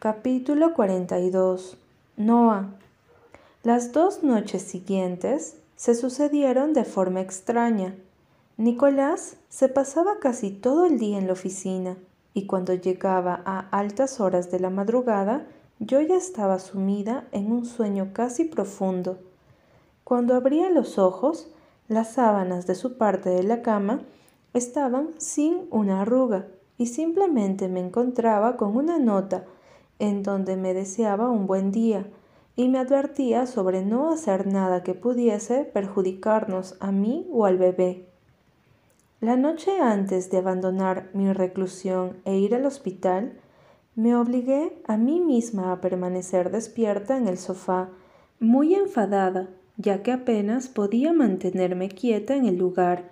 Capítulo 0.00 0.74
42 0.74 1.76
Noah 2.16 2.68
Las 3.64 3.90
dos 3.90 4.22
noches 4.22 4.62
siguientes 4.62 5.56
se 5.74 5.96
sucedieron 5.96 6.72
de 6.72 6.84
forma 6.84 7.20
extraña. 7.20 7.96
Nicolás 8.56 9.38
se 9.48 9.68
pasaba 9.68 10.20
casi 10.20 10.52
todo 10.52 10.86
el 10.86 11.00
día 11.00 11.18
en 11.18 11.26
la 11.26 11.32
oficina 11.32 11.96
y 12.32 12.46
cuando 12.46 12.74
llegaba 12.74 13.42
a 13.44 13.58
altas 13.76 14.20
horas 14.20 14.52
de 14.52 14.60
la 14.60 14.70
madrugada 14.70 15.48
yo 15.80 16.00
ya 16.00 16.14
estaba 16.14 16.60
sumida 16.60 17.26
en 17.32 17.50
un 17.50 17.66
sueño 17.66 18.10
casi 18.12 18.44
profundo. 18.44 19.18
Cuando 20.04 20.36
abría 20.36 20.70
los 20.70 20.96
ojos, 20.98 21.48
las 21.88 22.12
sábanas 22.12 22.68
de 22.68 22.76
su 22.76 22.98
parte 22.98 23.30
de 23.30 23.42
la 23.42 23.62
cama 23.62 24.02
estaban 24.54 25.08
sin 25.18 25.66
una 25.72 26.02
arruga 26.02 26.46
y 26.76 26.86
simplemente 26.86 27.66
me 27.66 27.80
encontraba 27.80 28.56
con 28.56 28.76
una 28.76 29.00
nota 29.00 29.44
en 29.98 30.22
donde 30.22 30.56
me 30.56 30.74
deseaba 30.74 31.28
un 31.28 31.46
buen 31.46 31.72
día 31.72 32.06
y 32.56 32.68
me 32.68 32.78
advertía 32.78 33.46
sobre 33.46 33.84
no 33.84 34.10
hacer 34.10 34.46
nada 34.46 34.82
que 34.82 34.94
pudiese 34.94 35.64
perjudicarnos 35.64 36.76
a 36.80 36.90
mí 36.90 37.28
o 37.32 37.46
al 37.46 37.56
bebé. 37.56 38.08
La 39.20 39.36
noche 39.36 39.80
antes 39.80 40.30
de 40.30 40.38
abandonar 40.38 41.10
mi 41.12 41.32
reclusión 41.32 42.18
e 42.24 42.36
ir 42.36 42.54
al 42.54 42.66
hospital, 42.66 43.38
me 43.96 44.14
obligué 44.14 44.80
a 44.86 44.96
mí 44.96 45.20
misma 45.20 45.72
a 45.72 45.80
permanecer 45.80 46.50
despierta 46.50 47.16
en 47.16 47.26
el 47.26 47.38
sofá, 47.38 47.90
muy 48.38 48.74
enfadada, 48.74 49.48
ya 49.76 50.02
que 50.02 50.12
apenas 50.12 50.68
podía 50.68 51.12
mantenerme 51.12 51.88
quieta 51.88 52.36
en 52.36 52.46
el 52.46 52.56
lugar. 52.56 53.10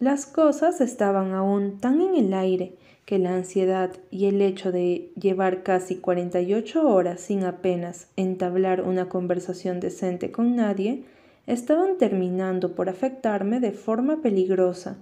Las 0.00 0.26
cosas 0.26 0.80
estaban 0.80 1.34
aún 1.34 1.78
tan 1.78 2.00
en 2.00 2.16
el 2.16 2.34
aire 2.34 2.76
que 3.08 3.18
la 3.18 3.34
ansiedad 3.34 3.90
y 4.10 4.26
el 4.26 4.42
hecho 4.42 4.70
de 4.70 5.12
llevar 5.18 5.62
casi 5.62 5.96
48 5.96 6.86
horas 6.86 7.22
sin 7.22 7.42
apenas 7.42 8.08
entablar 8.16 8.82
una 8.82 9.08
conversación 9.08 9.80
decente 9.80 10.30
con 10.30 10.56
nadie 10.56 11.04
estaban 11.46 11.96
terminando 11.96 12.74
por 12.74 12.90
afectarme 12.90 13.60
de 13.60 13.72
forma 13.72 14.20
peligrosa. 14.20 14.98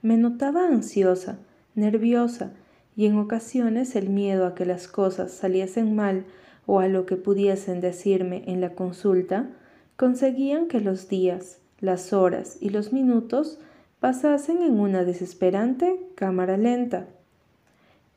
Me 0.00 0.16
notaba 0.16 0.68
ansiosa, 0.68 1.36
nerviosa, 1.74 2.52
y 2.96 3.04
en 3.04 3.18
ocasiones 3.18 3.94
el 3.94 4.08
miedo 4.08 4.46
a 4.46 4.54
que 4.54 4.64
las 4.64 4.88
cosas 4.88 5.30
saliesen 5.30 5.94
mal 5.94 6.24
o 6.64 6.80
a 6.80 6.88
lo 6.88 7.04
que 7.04 7.16
pudiesen 7.16 7.82
decirme 7.82 8.42
en 8.46 8.62
la 8.62 8.70
consulta 8.70 9.50
conseguían 9.96 10.66
que 10.66 10.80
los 10.80 11.10
días, 11.10 11.58
las 11.78 12.14
horas 12.14 12.56
y 12.58 12.70
los 12.70 12.94
minutos 12.94 13.58
pasasen 14.00 14.62
en 14.62 14.80
una 14.80 15.04
desesperante 15.04 16.00
cámara 16.14 16.56
lenta. 16.56 17.06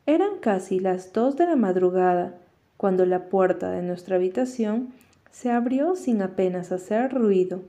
Eran 0.05 0.39
casi 0.39 0.79
las 0.79 1.13
dos 1.13 1.35
de 1.37 1.45
la 1.45 1.55
madrugada 1.55 2.35
cuando 2.77 3.05
la 3.05 3.29
puerta 3.29 3.71
de 3.71 3.83
nuestra 3.83 4.15
habitación 4.15 4.89
se 5.31 5.51
abrió 5.51 5.95
sin 5.95 6.21
apenas 6.21 6.71
hacer 6.71 7.13
ruido. 7.13 7.61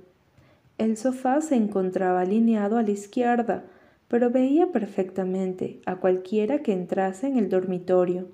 El 0.78 0.96
sofá 0.96 1.40
se 1.40 1.54
encontraba 1.54 2.22
alineado 2.22 2.78
a 2.78 2.82
la 2.82 2.90
izquierda, 2.90 3.64
pero 4.08 4.30
veía 4.30 4.68
perfectamente 4.72 5.80
a 5.86 5.96
cualquiera 5.96 6.62
que 6.62 6.72
entrase 6.72 7.26
en 7.26 7.36
el 7.36 7.48
dormitorio. 7.48 8.26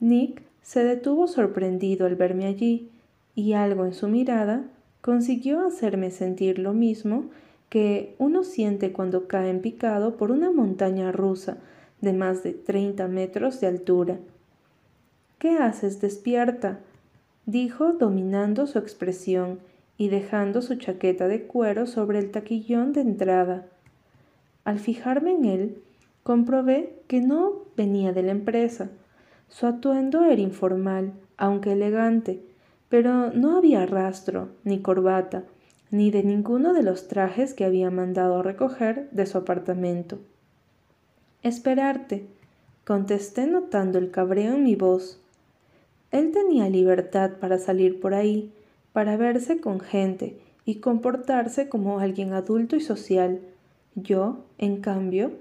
Nick 0.00 0.42
se 0.62 0.82
detuvo 0.82 1.28
sorprendido 1.28 2.06
al 2.06 2.16
verme 2.16 2.46
allí, 2.46 2.90
y 3.34 3.52
algo 3.52 3.84
en 3.84 3.92
su 3.92 4.08
mirada 4.08 4.64
consiguió 5.00 5.66
hacerme 5.66 6.10
sentir 6.10 6.58
lo 6.58 6.72
mismo 6.72 7.26
que 7.68 8.14
uno 8.18 8.44
siente 8.44 8.92
cuando 8.92 9.26
cae 9.26 9.50
en 9.50 9.60
picado 9.60 10.16
por 10.16 10.30
una 10.30 10.50
montaña 10.50 11.12
rusa 11.12 11.58
de 12.04 12.12
más 12.12 12.42
de 12.42 12.52
treinta 12.52 13.08
metros 13.08 13.60
de 13.60 13.66
altura. 13.66 14.18
¿Qué 15.38 15.58
haces 15.58 16.00
despierta? 16.00 16.80
dijo 17.46 17.92
dominando 17.92 18.66
su 18.66 18.78
expresión 18.78 19.58
y 19.98 20.08
dejando 20.08 20.62
su 20.62 20.76
chaqueta 20.76 21.28
de 21.28 21.42
cuero 21.42 21.86
sobre 21.86 22.18
el 22.18 22.30
taquillón 22.30 22.92
de 22.92 23.02
entrada. 23.02 23.66
Al 24.64 24.78
fijarme 24.78 25.32
en 25.32 25.44
él, 25.44 25.82
comprobé 26.22 27.02
que 27.06 27.20
no 27.20 27.64
venía 27.76 28.12
de 28.12 28.22
la 28.22 28.32
empresa. 28.32 28.90
Su 29.48 29.66
atuendo 29.66 30.24
era 30.24 30.40
informal, 30.40 31.12
aunque 31.36 31.72
elegante, 31.72 32.42
pero 32.88 33.30
no 33.32 33.58
había 33.58 33.84
rastro, 33.86 34.48
ni 34.64 34.80
corbata, 34.80 35.44
ni 35.90 36.10
de 36.10 36.22
ninguno 36.22 36.72
de 36.72 36.82
los 36.82 37.08
trajes 37.08 37.54
que 37.54 37.64
había 37.64 37.90
mandado 37.90 38.42
recoger 38.42 39.08
de 39.10 39.26
su 39.26 39.38
apartamento. 39.38 40.18
Esperarte, 41.44 42.24
contesté 42.86 43.46
notando 43.46 43.98
el 43.98 44.10
cabreo 44.10 44.54
en 44.54 44.64
mi 44.64 44.76
voz. 44.76 45.20
Él 46.10 46.32
tenía 46.32 46.70
libertad 46.70 47.32
para 47.38 47.58
salir 47.58 48.00
por 48.00 48.14
ahí, 48.14 48.50
para 48.94 49.18
verse 49.18 49.60
con 49.60 49.78
gente 49.78 50.38
y 50.64 50.76
comportarse 50.76 51.68
como 51.68 51.98
alguien 51.98 52.32
adulto 52.32 52.76
y 52.76 52.80
social. 52.80 53.40
Yo, 53.94 54.38
en 54.56 54.78
cambio, 54.80 55.32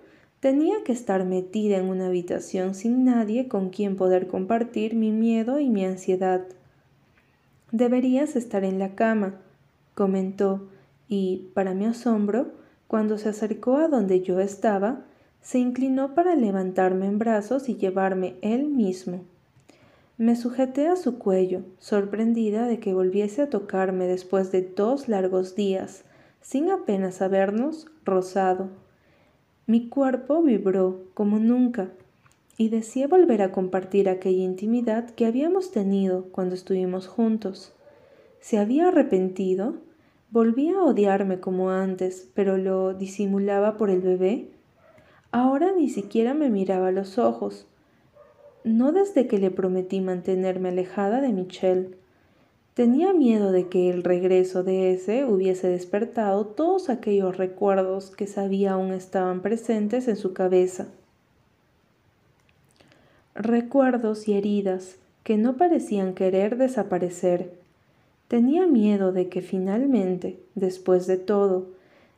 tenía 0.41 0.83
que 0.83 0.91
estar 0.91 1.23
metida 1.23 1.77
en 1.77 1.85
una 1.85 2.07
habitación 2.07 2.75
sin 2.75 3.05
nadie 3.05 3.47
con 3.47 3.69
quien 3.69 3.95
poder 3.95 4.27
compartir 4.27 4.95
mi 4.95 5.13
miedo 5.13 5.61
y 5.61 5.69
mi 5.69 5.85
ansiedad. 5.85 6.41
Deberías 7.71 8.35
estar 8.35 8.65
en 8.65 8.77
la 8.77 8.93
cama, 8.95 9.35
comentó, 9.93 10.67
y, 11.07 11.49
para 11.53 11.73
mi 11.73 11.85
asombro, 11.85 12.51
cuando 12.87 13.17
se 13.17 13.29
acercó 13.29 13.77
a 13.77 13.87
donde 13.87 14.19
yo 14.19 14.41
estaba, 14.41 15.05
se 15.43 15.59
inclinó 15.59 16.15
para 16.15 16.35
levantarme 16.35 17.05
en 17.05 17.19
brazos 17.19 17.69
y 17.69 17.75
llevarme 17.75 18.37
él 18.41 18.65
mismo. 18.65 19.21
Me 20.17 20.35
sujeté 20.35 20.87
a 20.87 20.95
su 20.95 21.19
cuello, 21.19 21.61
sorprendida 21.79 22.65
de 22.65 22.79
que 22.79 22.93
volviese 22.93 23.41
a 23.41 23.49
tocarme 23.49 24.07
después 24.07 24.51
de 24.51 24.61
dos 24.61 25.07
largos 25.07 25.55
días, 25.55 26.05
sin 26.41 26.69
apenas 26.69 27.21
habernos 27.21 27.87
rozado. 28.05 28.69
Mi 29.67 29.89
cuerpo 29.89 30.41
vibró 30.41 31.03
como 31.13 31.39
nunca 31.39 31.89
y 32.57 32.69
deseé 32.69 33.07
volver 33.07 33.41
a 33.41 33.51
compartir 33.51 34.07
aquella 34.07 34.43
intimidad 34.43 35.09
que 35.09 35.25
habíamos 35.25 35.71
tenido 35.71 36.25
cuando 36.31 36.55
estuvimos 36.55 37.07
juntos. 37.07 37.73
¿Se 38.39 38.59
había 38.59 38.89
arrepentido? 38.89 39.75
Volvía 40.31 40.77
a 40.77 40.83
odiarme 40.83 41.39
como 41.39 41.69
antes, 41.71 42.29
pero 42.33 42.57
lo 42.57 42.93
disimulaba 42.93 43.77
por 43.77 43.89
el 43.89 44.01
bebé. 44.01 44.49
Ahora 45.33 45.71
ni 45.75 45.89
siquiera 45.89 46.35
me 46.35 46.51
miraba 46.51 46.89
a 46.89 46.91
los 46.91 47.17
ojos. 47.17 47.65
No 48.63 48.91
desde 48.91 49.25
que 49.25 49.39
le 49.39 49.49
prometí 49.49 49.99
mantenerme 49.99 50.69
alejada 50.69 51.21
de 51.21 51.29
Michelle. 51.29 51.97
Tenía 52.75 53.13
miedo 53.13 53.51
de 53.51 53.67
que 53.67 53.89
el 53.89 54.03
regreso 54.03 54.63
de 54.63 54.93
ese 54.93 55.25
hubiese 55.25 55.69
despertado 55.69 56.45
todos 56.45 56.87
aquellos 56.87 57.35
recuerdos 57.35 58.11
que 58.11 58.27
sabía 58.27 58.73
aún 58.73 58.93
estaban 58.93 59.41
presentes 59.41 60.07
en 60.07 60.17
su 60.17 60.33
cabeza. 60.33 60.85
Recuerdos 63.33 64.27
y 64.27 64.33
heridas 64.33 64.97
que 65.23 65.37
no 65.37 65.57
parecían 65.57 66.13
querer 66.13 66.57
desaparecer. 66.57 67.51
Tenía 68.27 68.67
miedo 68.67 69.11
de 69.11 69.29
que 69.29 69.41
finalmente, 69.41 70.37
después 70.53 71.07
de 71.07 71.17
todo, 71.17 71.69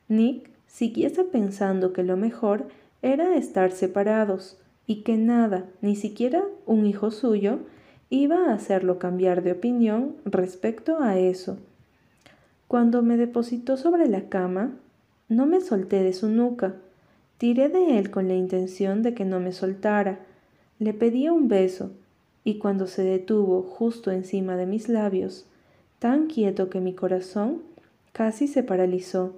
Nick 0.09 0.49
siguiese 0.67 1.23
pensando 1.23 1.93
que 1.93 2.03
lo 2.03 2.17
mejor 2.17 2.67
era 3.05 3.35
estar 3.35 3.71
separados 3.71 4.57
y 4.88 5.03
que 5.03 5.16
nada, 5.16 5.66
ni 5.79 5.95
siquiera 5.95 6.43
un 6.66 6.88
hijo 6.88 7.11
suyo, 7.11 7.59
iba 8.09 8.49
a 8.49 8.53
hacerlo 8.55 8.97
cambiar 8.97 9.43
de 9.43 9.51
opinión 9.51 10.16
respecto 10.25 10.97
a 10.99 11.19
eso. 11.19 11.59
Cuando 12.67 13.03
me 13.03 13.15
depositó 13.15 13.77
sobre 13.77 14.07
la 14.07 14.27
cama, 14.27 14.71
no 15.29 15.45
me 15.45 15.61
solté 15.61 16.01
de 16.01 16.13
su 16.13 16.29
nuca. 16.29 16.77
Tiré 17.38 17.69
de 17.69 17.99
él 17.99 18.09
con 18.09 18.27
la 18.27 18.33
intención 18.33 19.03
de 19.03 19.13
que 19.13 19.23
no 19.23 19.39
me 19.39 19.51
soltara. 19.51 20.25
Le 20.79 20.95
pedí 20.95 21.29
un 21.29 21.47
beso, 21.47 21.91
y 22.44 22.57
cuando 22.57 22.88
se 22.88 23.03
detuvo 23.03 23.62
justo 23.62 24.09
encima 24.09 24.57
de 24.57 24.65
mis 24.65 24.89
labios, 24.89 25.45
tan 26.00 26.25
quieto 26.25 26.71
que 26.71 26.81
mi 26.81 26.94
corazón 26.94 27.62
casi 28.13 28.47
se 28.47 28.63
paralizó, 28.63 29.35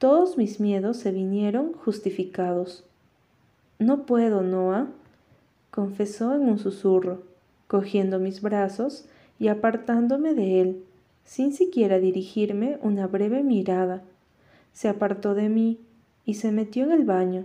todos 0.00 0.38
mis 0.38 0.60
miedos 0.60 0.96
se 0.96 1.12
vinieron 1.12 1.74
justificados. 1.74 2.86
No 3.78 4.06
puedo, 4.06 4.40
Noah, 4.40 4.86
confesó 5.70 6.34
en 6.34 6.48
un 6.48 6.58
susurro, 6.58 7.20
cogiendo 7.66 8.18
mis 8.18 8.40
brazos 8.40 9.04
y 9.38 9.48
apartándome 9.48 10.32
de 10.32 10.62
él, 10.62 10.84
sin 11.24 11.52
siquiera 11.52 11.98
dirigirme 11.98 12.78
una 12.80 13.08
breve 13.08 13.42
mirada. 13.42 14.02
Se 14.72 14.88
apartó 14.88 15.34
de 15.34 15.50
mí 15.50 15.78
y 16.24 16.32
se 16.32 16.50
metió 16.50 16.84
en 16.84 16.92
el 16.92 17.04
baño. 17.04 17.44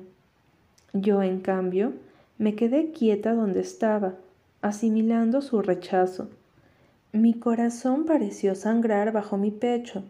Yo, 0.94 1.24
en 1.24 1.42
cambio, 1.42 1.92
me 2.38 2.56
quedé 2.56 2.92
quieta 2.92 3.34
donde 3.34 3.60
estaba, 3.60 4.14
asimilando 4.62 5.42
su 5.42 5.62
rechazo. 5.62 6.30
Mi 7.12 7.34
corazón 7.34 8.06
pareció 8.06 8.56
sangrar 8.56 9.12
bajo 9.12 9.36
mi 9.36 9.52
pecho 9.52 10.06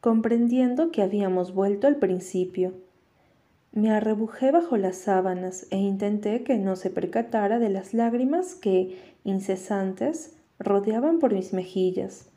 comprendiendo 0.00 0.90
que 0.90 1.02
habíamos 1.02 1.54
vuelto 1.54 1.86
al 1.86 1.96
principio. 1.96 2.72
Me 3.72 3.90
arrebujé 3.90 4.50
bajo 4.50 4.76
las 4.76 4.96
sábanas 4.96 5.66
e 5.70 5.76
intenté 5.76 6.42
que 6.42 6.56
no 6.56 6.74
se 6.76 6.90
percatara 6.90 7.58
de 7.58 7.68
las 7.68 7.94
lágrimas 7.94 8.54
que, 8.54 8.98
incesantes, 9.24 10.36
rodeaban 10.58 11.18
por 11.18 11.32
mis 11.32 11.52
mejillas. 11.52 12.28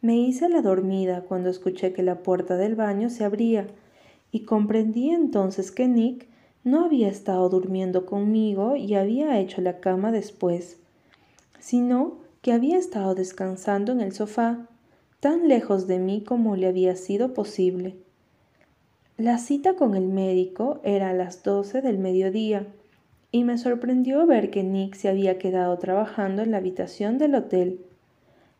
Me 0.00 0.16
hice 0.16 0.48
la 0.48 0.62
dormida 0.62 1.22
cuando 1.22 1.48
escuché 1.48 1.92
que 1.92 2.02
la 2.02 2.22
puerta 2.22 2.56
del 2.56 2.74
baño 2.74 3.10
se 3.10 3.24
abría 3.24 3.66
y 4.30 4.44
comprendí 4.44 5.10
entonces 5.10 5.72
que 5.72 5.88
Nick 5.88 6.28
no 6.64 6.84
había 6.84 7.08
estado 7.08 7.48
durmiendo 7.48 8.04
conmigo 8.04 8.76
y 8.76 8.94
había 8.94 9.38
hecho 9.40 9.60
la 9.60 9.80
cama 9.80 10.12
después, 10.12 10.78
sino 11.58 12.18
que 12.42 12.52
había 12.52 12.76
estado 12.76 13.14
descansando 13.14 13.92
en 13.92 14.00
el 14.00 14.12
sofá, 14.12 14.68
tan 15.20 15.48
lejos 15.48 15.86
de 15.86 15.98
mí 15.98 16.22
como 16.22 16.56
le 16.56 16.68
había 16.68 16.94
sido 16.94 17.34
posible. 17.34 17.96
La 19.16 19.38
cita 19.38 19.74
con 19.74 19.96
el 19.96 20.06
médico 20.06 20.80
era 20.84 21.10
a 21.10 21.12
las 21.12 21.42
doce 21.42 21.82
del 21.82 21.98
mediodía, 21.98 22.66
y 23.32 23.44
me 23.44 23.58
sorprendió 23.58 24.26
ver 24.26 24.50
que 24.50 24.62
Nick 24.62 24.94
se 24.94 25.08
había 25.08 25.38
quedado 25.38 25.76
trabajando 25.78 26.42
en 26.42 26.52
la 26.52 26.58
habitación 26.58 27.18
del 27.18 27.34
hotel. 27.34 27.80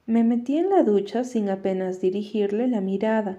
Me 0.06 0.24
metí 0.24 0.58
en 0.58 0.68
la 0.68 0.82
ducha 0.82 1.22
sin 1.24 1.48
apenas 1.48 2.00
dirigirle 2.00 2.66
la 2.66 2.80
mirada, 2.80 3.38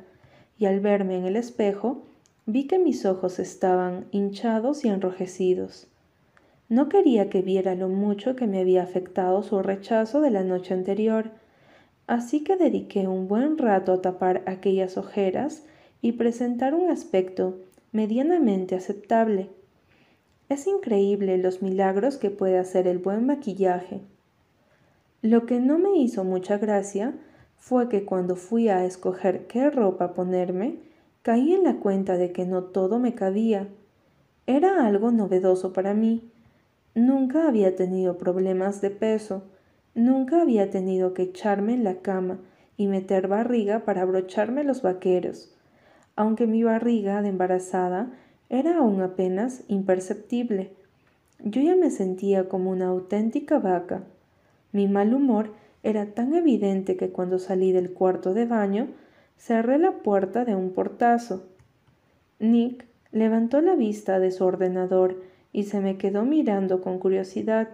y 0.58 0.66
al 0.66 0.80
verme 0.80 1.18
en 1.18 1.26
el 1.26 1.36
espejo 1.36 2.04
vi 2.46 2.68
que 2.68 2.80
mis 2.80 3.06
ojos 3.06 3.38
estaban 3.40 4.06
hinchados 4.12 4.86
y 4.86 4.88
enrojecidos. 4.88 5.88
No 6.70 6.88
quería 6.88 7.30
que 7.30 7.42
viera 7.42 7.76
lo 7.76 7.90
mucho 7.90 8.36
que 8.36 8.48
me 8.48 8.60
había 8.60 8.84
afectado 8.84 9.44
su 9.44 9.62
rechazo 9.62 10.22
de 10.22 10.32
la 10.32 10.44
noche 10.44 10.74
anterior, 10.74 11.32
así 12.10 12.44
que 12.44 12.58
dediqué 12.58 13.08
un 13.08 13.28
buen 13.28 13.60
rato 13.60 13.94
a 13.94 14.02
tapar 14.02 14.42
aquellas 14.48 14.98
ojeras 14.98 15.64
y 16.02 16.14
presentar 16.14 16.74
un 16.74 16.90
aspecto 16.90 17.60
medianamente 17.92 18.74
aceptable. 18.74 19.50
Es 20.50 20.66
increíble 20.66 21.38
los 21.38 21.62
milagros 21.62 22.18
que 22.18 22.32
puede 22.32 22.58
hacer 22.58 22.88
el 22.88 22.98
buen 22.98 23.28
maquillaje. 23.28 24.02
Lo 25.22 25.46
que 25.46 25.60
no 25.60 25.78
me 25.78 25.98
hizo 25.98 26.24
mucha 26.24 26.58
gracia 26.58 27.14
fue 27.58 27.90
que 27.90 28.06
cuando 28.06 28.36
fui 28.36 28.70
a 28.70 28.86
escoger 28.86 29.46
qué 29.46 29.70
ropa 29.70 30.16
ponerme, 30.16 30.80
caí 31.22 31.54
en 31.54 31.64
la 31.64 31.76
cuenta 31.76 32.18
de 32.18 32.32
que 32.32 32.44
no 32.44 32.64
todo 32.64 32.98
me 32.98 33.14
cabía. 33.14 33.68
Era 34.48 34.88
algo 34.88 35.12
novedoso 35.12 35.74
para 35.74 35.94
mí. 35.94 36.32
Nunca 36.96 37.48
había 37.48 37.76
tenido 37.76 38.18
problemas 38.18 38.82
de 38.82 38.90
peso, 38.90 39.44
nunca 39.96 40.42
había 40.42 40.70
tenido 40.70 41.14
que 41.14 41.24
echarme 41.24 41.74
en 41.74 41.84
la 41.84 41.96
cama 41.96 42.40
y 42.78 42.88
meter 42.88 43.28
barriga 43.28 43.86
para 43.86 44.04
abrocharme 44.04 44.64
los 44.64 44.82
vaqueros, 44.82 45.56
aunque 46.16 46.48
mi 46.48 46.64
barriga 46.64 47.22
de 47.22 47.30
embarazada 47.30 48.12
era 48.50 48.78
aún 48.78 49.02
apenas 49.02 49.64
imperceptible. 49.68 50.72
Yo 51.40 51.62
ya 51.62 51.76
me 51.76 51.92
sentía 51.92 52.50
como 52.50 52.72
una 52.72 52.88
auténtica 52.88 53.60
vaca. 53.60 54.04
Mi 54.72 54.88
mal 54.88 55.14
humor 55.14 55.54
era 55.84 56.08
tan 56.08 56.34
evidente 56.34 56.98
que 56.98 57.10
cuando 57.10 57.40
salí 57.40 57.72
del 57.72 57.94
cuarto 57.94 58.34
de 58.34 58.46
baño 58.46 58.88
cerré 59.38 59.78
la 59.78 59.92
puerta 59.92 60.44
de 60.46 60.56
un 60.56 60.72
portazo. 60.72 61.48
Nick 62.40 62.86
levantó 63.12 63.62
la 63.62 63.76
vista 63.76 64.20
de 64.20 64.32
su 64.32 64.44
ordenador 64.46 65.22
y 65.52 65.64
se 65.64 65.80
me 65.80 65.98
quedó 65.98 66.26
mirando 66.26 66.82
con 66.82 67.00
curiosidad. 67.00 67.70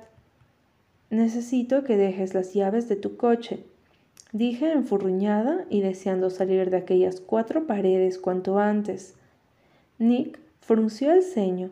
Necesito 1.10 1.84
que 1.84 1.98
dejes 1.98 2.34
las 2.34 2.54
llaves 2.54 2.90
de 2.90 2.96
tu 2.96 3.16
coche, 3.16 3.64
dije 4.32 4.72
enfurruñada 4.72 5.66
y 5.70 5.82
deseando 5.82 6.30
salir 6.30 6.70
de 6.70 6.78
aquellas 6.78 7.20
cuatro 7.20 7.68
paredes 7.68 8.18
cuanto 8.18 8.60
antes. 8.60 9.14
Nick 10.00 10.40
frunció 10.62 11.12
el 11.12 11.24
ceño. 11.24 11.70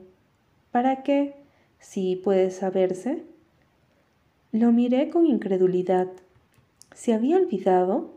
¿Para 0.71 1.03
qué? 1.03 1.33
Si 1.79 2.15
puede 2.15 2.51
saberse. 2.51 3.23
Lo 4.51 4.71
miré 4.71 5.09
con 5.09 5.25
incredulidad. 5.25 6.07
¿Se 6.93 7.13
había 7.13 7.37
olvidado? 7.37 8.11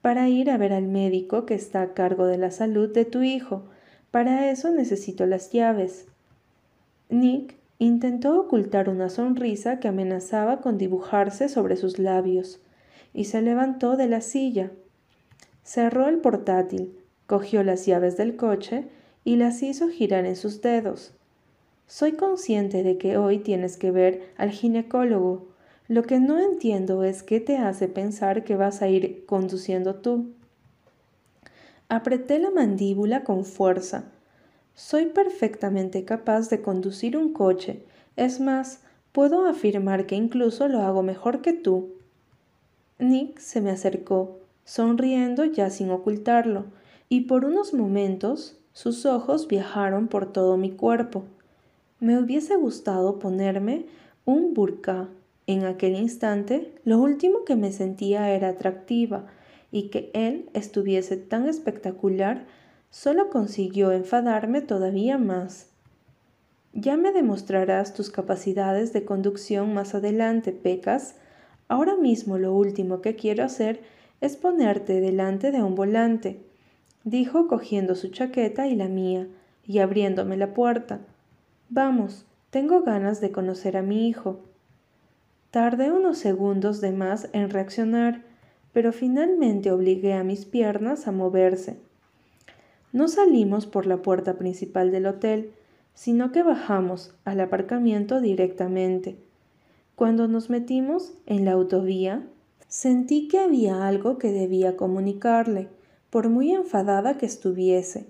Para 0.00 0.28
ir 0.28 0.50
a 0.50 0.56
ver 0.56 0.72
al 0.72 0.86
médico 0.86 1.44
que 1.44 1.54
está 1.54 1.82
a 1.82 1.92
cargo 1.92 2.26
de 2.26 2.38
la 2.38 2.50
salud 2.50 2.92
de 2.92 3.04
tu 3.04 3.22
hijo. 3.22 3.64
Para 4.10 4.50
eso 4.50 4.70
necesito 4.70 5.26
las 5.26 5.50
llaves. 5.50 6.06
Nick 7.08 7.56
intentó 7.86 8.38
ocultar 8.38 8.88
una 8.88 9.08
sonrisa 9.08 9.80
que 9.80 9.88
amenazaba 9.88 10.60
con 10.60 10.78
dibujarse 10.78 11.48
sobre 11.48 11.76
sus 11.76 11.98
labios, 11.98 12.60
y 13.12 13.24
se 13.24 13.42
levantó 13.42 13.96
de 13.96 14.06
la 14.06 14.20
silla. 14.20 14.70
Cerró 15.64 16.06
el 16.06 16.18
portátil, 16.18 16.96
cogió 17.26 17.64
las 17.64 17.84
llaves 17.84 18.16
del 18.16 18.36
coche 18.36 18.84
y 19.24 19.34
las 19.34 19.62
hizo 19.62 19.88
girar 19.88 20.26
en 20.26 20.36
sus 20.36 20.62
dedos. 20.62 21.12
Soy 21.88 22.12
consciente 22.12 22.84
de 22.84 22.98
que 22.98 23.16
hoy 23.16 23.38
tienes 23.38 23.76
que 23.76 23.90
ver 23.90 24.22
al 24.36 24.50
ginecólogo, 24.50 25.48
lo 25.88 26.04
que 26.04 26.20
no 26.20 26.38
entiendo 26.38 27.02
es 27.02 27.24
qué 27.24 27.40
te 27.40 27.56
hace 27.56 27.88
pensar 27.88 28.44
que 28.44 28.54
vas 28.54 28.80
a 28.80 28.88
ir 28.88 29.26
conduciendo 29.26 29.96
tú. 29.96 30.30
Apreté 31.88 32.38
la 32.38 32.50
mandíbula 32.50 33.24
con 33.24 33.44
fuerza. 33.44 34.11
Soy 34.74 35.06
perfectamente 35.06 36.04
capaz 36.04 36.48
de 36.48 36.62
conducir 36.62 37.16
un 37.16 37.32
coche. 37.32 37.84
Es 38.16 38.40
más, 38.40 38.82
puedo 39.12 39.46
afirmar 39.46 40.06
que 40.06 40.16
incluso 40.16 40.68
lo 40.68 40.80
hago 40.80 41.02
mejor 41.02 41.42
que 41.42 41.52
tú. 41.52 41.90
Nick 42.98 43.38
se 43.38 43.60
me 43.60 43.70
acercó, 43.70 44.38
sonriendo 44.64 45.44
ya 45.44 45.70
sin 45.70 45.90
ocultarlo, 45.90 46.66
y 47.08 47.22
por 47.22 47.44
unos 47.44 47.74
momentos 47.74 48.58
sus 48.72 49.04
ojos 49.04 49.48
viajaron 49.48 50.08
por 50.08 50.32
todo 50.32 50.56
mi 50.56 50.70
cuerpo. 50.70 51.24
Me 52.00 52.18
hubiese 52.18 52.56
gustado 52.56 53.18
ponerme 53.18 53.86
un 54.24 54.54
burka 54.54 55.08
en 55.46 55.64
aquel 55.64 55.96
instante, 55.96 56.74
lo 56.84 56.98
último 56.98 57.44
que 57.44 57.56
me 57.56 57.72
sentía 57.72 58.30
era 58.30 58.48
atractiva, 58.48 59.26
y 59.70 59.88
que 59.88 60.10
él 60.14 60.48
estuviese 60.54 61.16
tan 61.16 61.48
espectacular 61.48 62.46
solo 62.92 63.30
consiguió 63.30 63.90
enfadarme 63.90 64.60
todavía 64.60 65.16
más. 65.16 65.70
Ya 66.74 66.98
me 66.98 67.10
demostrarás 67.10 67.94
tus 67.94 68.10
capacidades 68.10 68.92
de 68.92 69.06
conducción 69.06 69.72
más 69.72 69.94
adelante, 69.94 70.52
Pecas. 70.52 71.16
Ahora 71.68 71.96
mismo 71.96 72.36
lo 72.36 72.54
último 72.54 73.00
que 73.00 73.16
quiero 73.16 73.44
hacer 73.44 73.80
es 74.20 74.36
ponerte 74.36 75.00
delante 75.00 75.52
de 75.52 75.62
un 75.62 75.74
volante, 75.74 76.42
dijo 77.02 77.48
cogiendo 77.48 77.94
su 77.94 78.08
chaqueta 78.08 78.68
y 78.68 78.76
la 78.76 78.88
mía, 78.88 79.26
y 79.66 79.78
abriéndome 79.78 80.36
la 80.36 80.52
puerta. 80.52 81.00
Vamos, 81.70 82.26
tengo 82.50 82.82
ganas 82.82 83.22
de 83.22 83.32
conocer 83.32 83.78
a 83.78 83.82
mi 83.82 84.06
hijo. 84.06 84.40
Tardé 85.50 85.90
unos 85.90 86.18
segundos 86.18 86.82
de 86.82 86.92
más 86.92 87.30
en 87.32 87.48
reaccionar, 87.48 88.22
pero 88.74 88.92
finalmente 88.92 89.70
obligué 89.70 90.12
a 90.12 90.24
mis 90.24 90.44
piernas 90.44 91.08
a 91.08 91.12
moverse. 91.12 91.78
No 92.92 93.08
salimos 93.08 93.66
por 93.66 93.86
la 93.86 94.02
puerta 94.02 94.34
principal 94.34 94.92
del 94.92 95.06
hotel, 95.06 95.52
sino 95.94 96.30
que 96.32 96.42
bajamos 96.42 97.14
al 97.24 97.40
aparcamiento 97.40 98.20
directamente. 98.20 99.16
Cuando 99.96 100.28
nos 100.28 100.50
metimos 100.50 101.14
en 101.26 101.44
la 101.44 101.52
autovía, 101.52 102.26
sentí 102.68 103.28
que 103.28 103.38
había 103.38 103.86
algo 103.86 104.18
que 104.18 104.32
debía 104.32 104.76
comunicarle, 104.76 105.68
por 106.10 106.28
muy 106.28 106.52
enfadada 106.52 107.16
que 107.16 107.24
estuviese. 107.24 108.06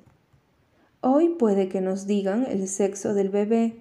Hoy 1.01 1.31
puede 1.31 1.69
que 1.69 1.81
nos 1.81 2.07
digan 2.07 2.47
el 2.49 2.67
sexo 2.67 3.15
del 3.15 3.29
bebé. 3.29 3.77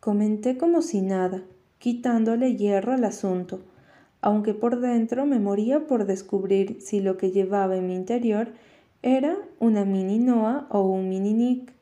Comenté 0.00 0.56
como 0.56 0.80
si 0.80 1.02
nada, 1.02 1.42
quitándole 1.78 2.56
hierro 2.56 2.92
al 2.92 3.04
asunto, 3.04 3.60
aunque 4.20 4.54
por 4.54 4.80
dentro 4.80 5.26
me 5.26 5.38
moría 5.38 5.86
por 5.86 6.06
descubrir 6.06 6.80
si 6.80 7.00
lo 7.00 7.16
que 7.16 7.30
llevaba 7.30 7.76
en 7.76 7.86
mi 7.86 7.94
interior 7.94 8.52
era 9.02 9.36
una 9.58 9.84
mini 9.84 10.20
Noah 10.20 10.68
o 10.70 10.82
un 10.82 11.08
mini 11.08 11.34
Nick. 11.34 11.72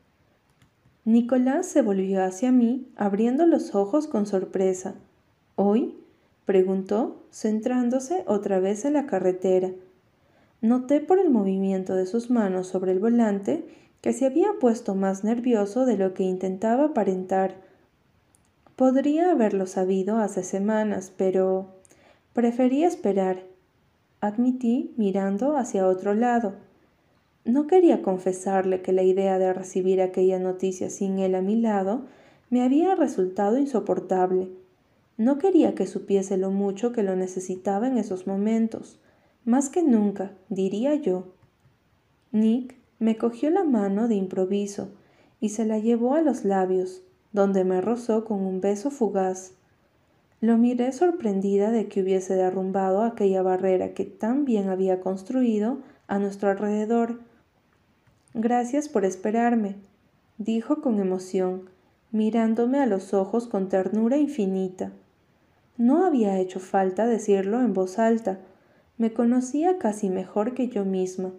Nicolás 1.05 1.67
se 1.67 1.83
volvió 1.83 2.23
hacia 2.23 2.51
mí, 2.51 2.87
abriendo 2.95 3.45
los 3.45 3.75
ojos 3.75 4.07
con 4.07 4.25
sorpresa. 4.25 4.95
¿Hoy? 5.55 5.95
preguntó, 6.45 7.23
centrándose 7.31 8.23
otra 8.25 8.59
vez 8.59 8.85
en 8.85 8.93
la 8.93 9.05
carretera. 9.05 9.69
Noté 10.61 10.99
por 10.99 11.19
el 11.19 11.29
movimiento 11.29 11.95
de 11.95 12.07
sus 12.07 12.31
manos 12.31 12.67
sobre 12.67 12.91
el 12.91 12.99
volante 12.99 13.65
que 14.01 14.13
se 14.13 14.25
había 14.25 14.53
puesto 14.59 14.95
más 14.95 15.23
nervioso 15.23 15.85
de 15.85 15.97
lo 15.97 16.15
que 16.15 16.23
intentaba 16.23 16.85
aparentar. 16.85 17.55
Podría 18.75 19.31
haberlo 19.31 19.67
sabido 19.67 20.17
hace 20.17 20.43
semanas, 20.43 21.13
pero 21.15 21.67
preferí 22.33 22.83
esperar, 22.83 23.43
admití 24.21 24.93
mirando 24.97 25.55
hacia 25.55 25.87
otro 25.87 26.15
lado. 26.15 26.53
No 27.43 27.65
quería 27.67 28.01
confesarle 28.01 28.81
que 28.81 28.93
la 28.93 29.03
idea 29.03 29.39
de 29.39 29.53
recibir 29.53 30.01
aquella 30.01 30.39
noticia 30.39 30.89
sin 30.89 31.19
él 31.19 31.35
a 31.35 31.41
mi 31.41 31.59
lado 31.59 32.05
me 32.49 32.61
había 32.61 32.95
resultado 32.95 33.57
insoportable. 33.57 34.49
No 35.17 35.37
quería 35.37 35.73
que 35.73 35.87
supiese 35.87 36.37
lo 36.37 36.51
mucho 36.51 36.91
que 36.91 37.03
lo 37.03 37.15
necesitaba 37.15 37.87
en 37.87 37.97
esos 37.97 38.27
momentos, 38.27 38.99
más 39.43 39.69
que 39.69 39.81
nunca, 39.81 40.33
diría 40.49 40.93
yo. 40.95 41.33
Nick 42.31 42.75
me 42.99 43.17
cogió 43.17 43.49
la 43.49 43.63
mano 43.63 44.07
de 44.07 44.15
improviso 44.15 44.89
y 45.39 45.49
se 45.49 45.65
la 45.65 45.79
llevó 45.79 46.13
a 46.13 46.21
los 46.21 46.45
labios, 46.45 47.03
donde 47.33 47.63
me 47.63 47.81
rozó 47.81 48.25
con 48.25 48.41
un 48.41 48.61
beso 48.61 48.91
fugaz. 48.91 49.53
Lo 50.41 50.57
miré 50.57 50.91
sorprendida 50.91 51.71
de 51.71 51.87
que 51.87 52.01
hubiese 52.01 52.35
derrumbado 52.35 53.01
aquella 53.01 53.41
barrera 53.41 53.93
que 53.93 54.05
tan 54.05 54.45
bien 54.45 54.69
había 54.69 54.99
construido 54.99 55.79
a 56.07 56.19
nuestro 56.19 56.49
alrededor. 56.49 57.19
Gracias 58.33 58.87
por 58.87 59.03
esperarme, 59.03 59.75
dijo 60.37 60.81
con 60.81 60.99
emoción, 60.99 61.69
mirándome 62.11 62.79
a 62.79 62.85
los 62.85 63.13
ojos 63.13 63.47
con 63.47 63.67
ternura 63.67 64.17
infinita. 64.17 64.93
No 65.77 66.05
había 66.05 66.39
hecho 66.39 66.61
falta 66.61 67.07
decirlo 67.07 67.59
en 67.59 67.73
voz 67.73 67.99
alta, 67.99 68.39
me 68.97 69.11
conocía 69.11 69.77
casi 69.77 70.09
mejor 70.09 70.53
que 70.53 70.69
yo 70.69 70.85
misma. 70.85 71.33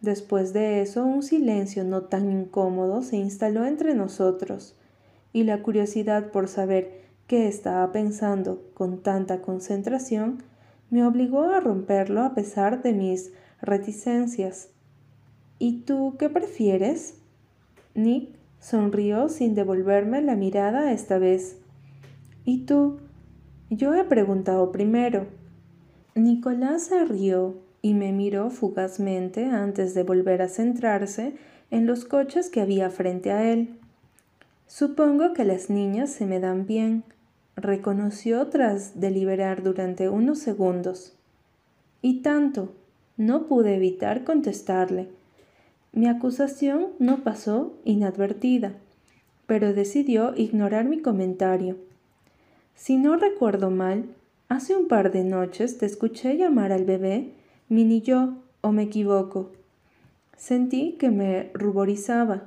Después 0.00 0.54
de 0.54 0.80
eso, 0.80 1.04
un 1.04 1.22
silencio 1.22 1.84
no 1.84 2.04
tan 2.04 2.32
incómodo 2.32 3.02
se 3.02 3.16
instaló 3.16 3.66
entre 3.66 3.94
nosotros, 3.94 4.74
y 5.34 5.44
la 5.44 5.62
curiosidad 5.62 6.30
por 6.30 6.48
saber 6.48 7.02
qué 7.26 7.48
estaba 7.48 7.92
pensando 7.92 8.62
con 8.72 9.02
tanta 9.02 9.42
concentración 9.42 10.42
me 10.88 11.06
obligó 11.06 11.42
a 11.44 11.60
romperlo 11.60 12.22
a 12.22 12.34
pesar 12.34 12.82
de 12.82 12.94
mis 12.94 13.32
reticencias. 13.60 14.71
¿Y 15.62 15.82
tú 15.82 16.16
qué 16.18 16.28
prefieres? 16.28 17.14
Nick 17.94 18.30
sonrió 18.58 19.28
sin 19.28 19.54
devolverme 19.54 20.20
la 20.20 20.34
mirada 20.34 20.90
esta 20.90 21.18
vez. 21.18 21.56
¿Y 22.44 22.64
tú? 22.64 22.98
Yo 23.70 23.94
he 23.94 24.02
preguntado 24.02 24.72
primero. 24.72 25.28
Nicolás 26.16 26.86
se 26.86 27.04
rió 27.04 27.58
y 27.80 27.94
me 27.94 28.10
miró 28.10 28.50
fugazmente 28.50 29.44
antes 29.44 29.94
de 29.94 30.02
volver 30.02 30.42
a 30.42 30.48
centrarse 30.48 31.36
en 31.70 31.86
los 31.86 32.06
coches 32.06 32.50
que 32.50 32.60
había 32.60 32.90
frente 32.90 33.30
a 33.30 33.48
él. 33.52 33.78
Supongo 34.66 35.32
que 35.32 35.44
las 35.44 35.70
niñas 35.70 36.10
se 36.10 36.26
me 36.26 36.40
dan 36.40 36.66
bien, 36.66 37.04
reconoció 37.54 38.48
tras 38.48 38.98
deliberar 38.98 39.62
durante 39.62 40.08
unos 40.08 40.40
segundos. 40.40 41.16
Y 42.00 42.22
tanto, 42.22 42.74
no 43.16 43.46
pude 43.46 43.76
evitar 43.76 44.24
contestarle. 44.24 45.21
Mi 45.94 46.08
acusación 46.08 46.88
no 46.98 47.22
pasó 47.22 47.74
inadvertida, 47.84 48.72
pero 49.46 49.74
decidió 49.74 50.34
ignorar 50.34 50.86
mi 50.86 51.02
comentario. 51.02 51.76
Si 52.74 52.96
no 52.96 53.16
recuerdo 53.16 53.70
mal, 53.70 54.06
hace 54.48 54.74
un 54.74 54.88
par 54.88 55.12
de 55.12 55.22
noches 55.22 55.76
te 55.76 55.84
escuché 55.84 56.38
llamar 56.38 56.72
al 56.72 56.86
bebé 56.86 57.34
mini 57.68 58.00
yo, 58.00 58.38
o 58.62 58.72
me 58.72 58.84
equivoco. 58.84 59.50
Sentí 60.36 60.92
que 60.92 61.10
me 61.10 61.50
ruborizaba. 61.52 62.44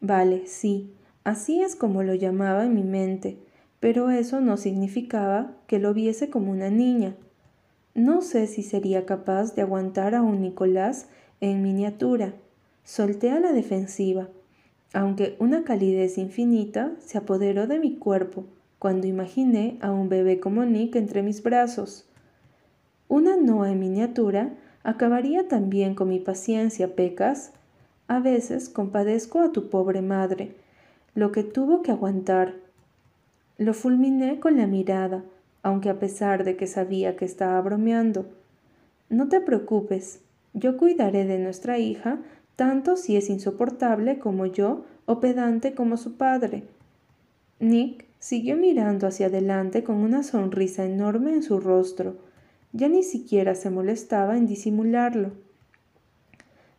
Vale, 0.00 0.46
sí, 0.46 0.92
así 1.24 1.62
es 1.62 1.74
como 1.74 2.04
lo 2.04 2.14
llamaba 2.14 2.64
en 2.64 2.74
mi 2.74 2.84
mente, 2.84 3.36
pero 3.80 4.10
eso 4.10 4.40
no 4.40 4.56
significaba 4.56 5.52
que 5.66 5.80
lo 5.80 5.92
viese 5.92 6.30
como 6.30 6.52
una 6.52 6.70
niña. 6.70 7.16
No 7.94 8.22
sé 8.22 8.46
si 8.46 8.62
sería 8.62 9.06
capaz 9.06 9.56
de 9.56 9.62
aguantar 9.62 10.14
a 10.14 10.22
un 10.22 10.40
Nicolás 10.40 11.08
en 11.40 11.62
miniatura. 11.62 12.34
Solté 12.86 13.32
a 13.32 13.40
la 13.40 13.52
defensiva, 13.52 14.28
aunque 14.92 15.34
una 15.40 15.64
calidez 15.64 16.18
infinita 16.18 16.92
se 17.00 17.18
apoderó 17.18 17.66
de 17.66 17.80
mi 17.80 17.96
cuerpo 17.96 18.44
cuando 18.78 19.08
imaginé 19.08 19.76
a 19.80 19.90
un 19.90 20.08
bebé 20.08 20.38
como 20.38 20.64
Nick 20.64 20.94
entre 20.94 21.24
mis 21.24 21.42
brazos. 21.42 22.08
Una 23.08 23.36
Noa 23.36 23.72
en 23.72 23.80
miniatura 23.80 24.54
acabaría 24.84 25.48
también 25.48 25.96
con 25.96 26.08
mi 26.08 26.20
paciencia, 26.20 26.94
Pecas. 26.94 27.50
A 28.06 28.20
veces 28.20 28.68
compadezco 28.68 29.40
a 29.40 29.50
tu 29.50 29.68
pobre 29.68 30.00
madre, 30.00 30.54
lo 31.16 31.32
que 31.32 31.42
tuvo 31.42 31.82
que 31.82 31.90
aguantar. 31.90 32.54
Lo 33.58 33.74
fulminé 33.74 34.38
con 34.38 34.58
la 34.58 34.68
mirada, 34.68 35.24
aunque 35.64 35.90
a 35.90 35.98
pesar 35.98 36.44
de 36.44 36.56
que 36.56 36.68
sabía 36.68 37.16
que 37.16 37.24
estaba 37.24 37.60
bromeando. 37.62 38.26
No 39.08 39.28
te 39.28 39.40
preocupes, 39.40 40.20
yo 40.54 40.78
cuidaré 40.78 41.26
de 41.26 41.38
nuestra 41.38 41.78
hija 41.78 42.20
tanto 42.56 42.96
si 42.96 43.16
es 43.16 43.30
insoportable 43.30 44.18
como 44.18 44.46
yo 44.46 44.84
o 45.04 45.20
pedante 45.20 45.74
como 45.74 45.96
su 45.96 46.16
padre. 46.16 46.64
Nick 47.60 48.06
Siguió 48.18 48.56
mirando 48.56 49.06
hacia 49.06 49.26
adelante 49.26 49.84
con 49.84 49.98
una 49.98 50.24
sonrisa 50.24 50.84
enorme 50.84 51.32
en 51.32 51.44
su 51.44 51.60
rostro. 51.60 52.16
Ya 52.72 52.88
ni 52.88 53.04
siquiera 53.04 53.54
se 53.54 53.70
molestaba 53.70 54.36
en 54.36 54.46
disimularlo. 54.46 55.30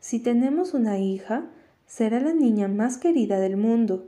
Si 0.02 0.20
tenemos 0.20 0.74
una 0.74 1.00
hija, 1.00 1.46
será 1.86 2.20
la 2.20 2.34
niña 2.34 2.68
más 2.68 2.98
querida 2.98 3.40
del 3.40 3.56
mundo. 3.56 4.08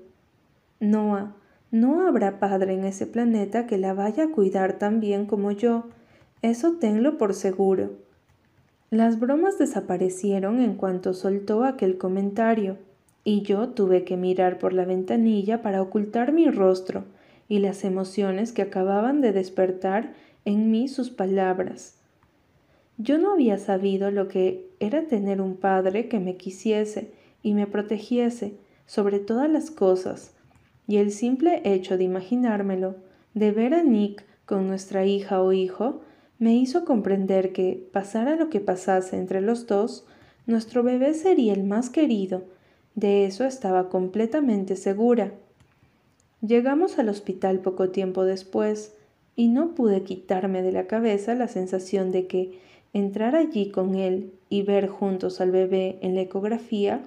Noah, 0.81 1.35
no 1.71 2.05
habrá 2.05 2.39
padre 2.39 2.73
en 2.73 2.83
ese 2.83 3.07
planeta 3.07 3.67
que 3.67 3.77
la 3.77 3.93
vaya 3.93 4.25
a 4.25 4.31
cuidar 4.31 4.73
tan 4.73 4.99
bien 4.99 5.25
como 5.25 5.51
yo. 5.51 5.85
Eso 6.41 6.73
tenlo 6.73 7.17
por 7.17 7.33
seguro. 7.33 7.91
Las 8.91 9.19
bromas 9.19 9.59
desaparecieron 9.59 10.59
en 10.59 10.73
cuanto 10.73 11.13
soltó 11.13 11.63
aquel 11.63 11.99
comentario, 11.99 12.77
y 13.23 13.43
yo 13.43 13.69
tuve 13.69 14.03
que 14.03 14.17
mirar 14.17 14.57
por 14.57 14.73
la 14.73 14.85
ventanilla 14.85 15.61
para 15.61 15.81
ocultar 15.81 16.31
mi 16.31 16.49
rostro 16.49 17.03
y 17.47 17.59
las 17.59 17.83
emociones 17.83 18.51
que 18.51 18.63
acababan 18.63 19.21
de 19.21 19.31
despertar 19.31 20.13
en 20.45 20.71
mí 20.71 20.87
sus 20.87 21.11
palabras. 21.11 21.99
Yo 22.97 23.19
no 23.19 23.33
había 23.33 23.59
sabido 23.59 24.09
lo 24.09 24.27
que 24.27 24.67
era 24.79 25.03
tener 25.03 25.39
un 25.39 25.55
padre 25.57 26.09
que 26.09 26.19
me 26.19 26.37
quisiese 26.37 27.11
y 27.43 27.53
me 27.53 27.67
protegiese 27.67 28.55
sobre 28.87 29.19
todas 29.19 29.49
las 29.49 29.69
cosas, 29.69 30.33
y 30.87 30.97
el 30.97 31.11
simple 31.11 31.61
hecho 31.63 31.95
de 31.95 32.05
imaginármelo, 32.05 32.95
de 33.35 33.51
ver 33.51 33.75
a 33.75 33.83
Nick 33.83 34.25
con 34.47 34.67
nuestra 34.67 35.05
hija 35.05 35.43
o 35.43 35.53
hijo, 35.53 36.01
me 36.39 36.55
hizo 36.55 36.85
comprender 36.85 37.51
que, 37.51 37.87
pasara 37.91 38.35
lo 38.35 38.49
que 38.49 38.61
pasase 38.61 39.17
entre 39.17 39.41
los 39.41 39.67
dos, 39.67 40.05
nuestro 40.47 40.83
bebé 40.83 41.13
sería 41.13 41.53
el 41.53 41.63
más 41.63 41.89
querido, 41.89 42.43
de 42.95 43.25
eso 43.25 43.45
estaba 43.45 43.89
completamente 43.89 44.75
segura. 44.75 45.33
Llegamos 46.41 46.97
al 46.97 47.09
hospital 47.09 47.59
poco 47.59 47.89
tiempo 47.89 48.23
después 48.23 48.95
y 49.35 49.49
no 49.49 49.75
pude 49.75 50.03
quitarme 50.03 50.61
de 50.61 50.71
la 50.71 50.87
cabeza 50.87 51.35
la 51.35 51.49
sensación 51.49 52.11
de 52.11 52.27
que 52.27 52.59
entrar 52.93 53.35
allí 53.35 53.69
con 53.69 53.95
él 53.95 54.33
y 54.49 54.63
ver 54.63 54.87
juntos 54.87 55.41
al 55.41 55.51
bebé 55.51 55.99
en 56.01 56.15
la 56.15 56.21
ecografía 56.21 57.03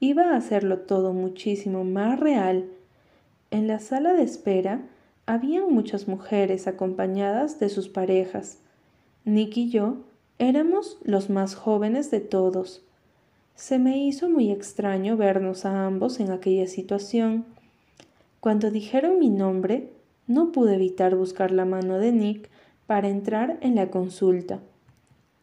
iba 0.00 0.30
a 0.30 0.36
hacerlo 0.36 0.78
todo 0.80 1.12
muchísimo 1.12 1.84
más 1.84 2.18
real. 2.20 2.66
En 3.50 3.66
la 3.66 3.80
sala 3.80 4.12
de 4.12 4.22
espera 4.22 4.82
habían 5.26 5.72
muchas 5.72 6.08
mujeres 6.08 6.66
acompañadas 6.66 7.58
de 7.58 7.68
sus 7.68 7.88
parejas. 7.88 8.58
Nick 9.28 9.56
y 9.56 9.70
yo 9.70 9.98
éramos 10.38 10.98
los 11.02 11.30
más 11.30 11.54
jóvenes 11.54 12.10
de 12.10 12.20
todos. 12.20 12.82
Se 13.54 13.78
me 13.78 13.98
hizo 13.98 14.28
muy 14.28 14.50
extraño 14.50 15.16
vernos 15.16 15.64
a 15.64 15.86
ambos 15.86 16.20
en 16.20 16.30
aquella 16.30 16.66
situación 16.66 17.44
cuando 18.40 18.70
dijeron 18.70 19.18
mi 19.18 19.30
nombre, 19.30 19.90
no 20.28 20.52
pude 20.52 20.76
evitar 20.76 21.16
buscar 21.16 21.50
la 21.50 21.64
mano 21.64 21.98
de 21.98 22.12
Nick 22.12 22.48
para 22.86 23.08
entrar 23.08 23.58
en 23.62 23.74
la 23.74 23.90
consulta. 23.90 24.60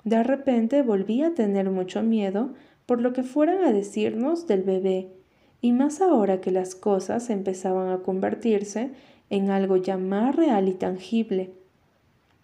De 0.06 0.24
repente 0.24 0.82
volví 0.82 1.22
a 1.22 1.34
tener 1.34 1.70
mucho 1.70 2.04
miedo 2.04 2.54
por 2.86 3.02
lo 3.02 3.12
que 3.12 3.24
fueran 3.24 3.66
a 3.66 3.74
decirnos 3.74 4.48
del 4.48 4.64
bebé, 4.64 5.10
y 5.60 5.74
más 5.74 6.00
ahora 6.00 6.40
que 6.40 6.52
las 6.52 6.74
cosas 6.74 7.30
empezaban 7.30 7.90
a 7.90 8.00
convertirse 8.00 8.92
en 9.30 9.50
algo 9.50 9.76
ya 9.76 9.98
más 9.98 10.36
real 10.36 10.70
y 10.70 10.74
tangible. 10.74 11.52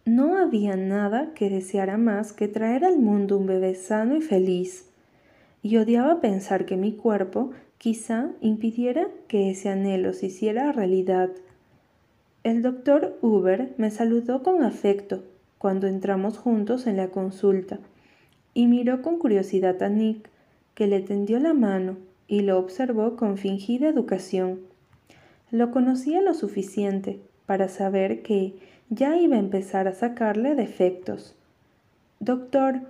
No 0.06 0.36
había 0.38 0.76
nada 0.76 1.34
que 1.36 1.50
deseara 1.50 1.98
más 1.98 2.34
que 2.34 2.48
traer 2.48 2.86
al 2.86 2.98
mundo 2.98 3.38
un 3.38 3.46
bebé 3.46 3.76
sano 3.76 4.16
y 4.16 4.22
feliz, 4.22 4.90
y 5.62 5.78
odiaba 5.78 6.22
pensar 6.22 6.66
que 6.66 6.76
mi 6.76 6.94
cuerpo 6.94 7.52
quizá 7.78 8.32
impidiera 8.42 9.08
que 9.28 9.52
ese 9.52 9.70
anhelo 9.70 10.14
se 10.14 10.28
hiciera 10.28 10.72
realidad. 10.72 11.30
El 12.44 12.64
doctor 12.64 13.20
Uber 13.22 13.76
me 13.78 13.92
saludó 13.92 14.42
con 14.42 14.64
afecto 14.64 15.24
cuando 15.60 15.86
entramos 15.86 16.40
juntos 16.40 16.88
en 16.88 16.98
la 16.98 17.10
consulta 17.10 17.78
y 18.56 18.66
miró 18.66 19.04
con 19.04 19.20
curiosidad 19.20 19.84
a 19.84 19.90
Nick, 19.90 20.30
que 20.74 20.88
le 20.88 21.02
tendió 21.02 21.40
la 21.40 21.54
mano 21.54 21.98
y 22.28 22.42
lo 22.42 22.58
observó 22.58 23.16
con 23.16 23.38
fingida 23.38 23.90
educación. 23.90 24.62
Lo 25.52 25.70
conocía 25.70 26.22
lo 26.22 26.34
suficiente 26.34 27.20
para 27.46 27.68
saber 27.68 28.22
que 28.22 28.56
ya 28.90 29.18
iba 29.18 29.36
a 29.36 29.40
empezar 29.40 29.88
a 29.88 29.94
sacarle 29.94 30.56
defectos. 30.56 31.36
Doctor, 32.20 32.82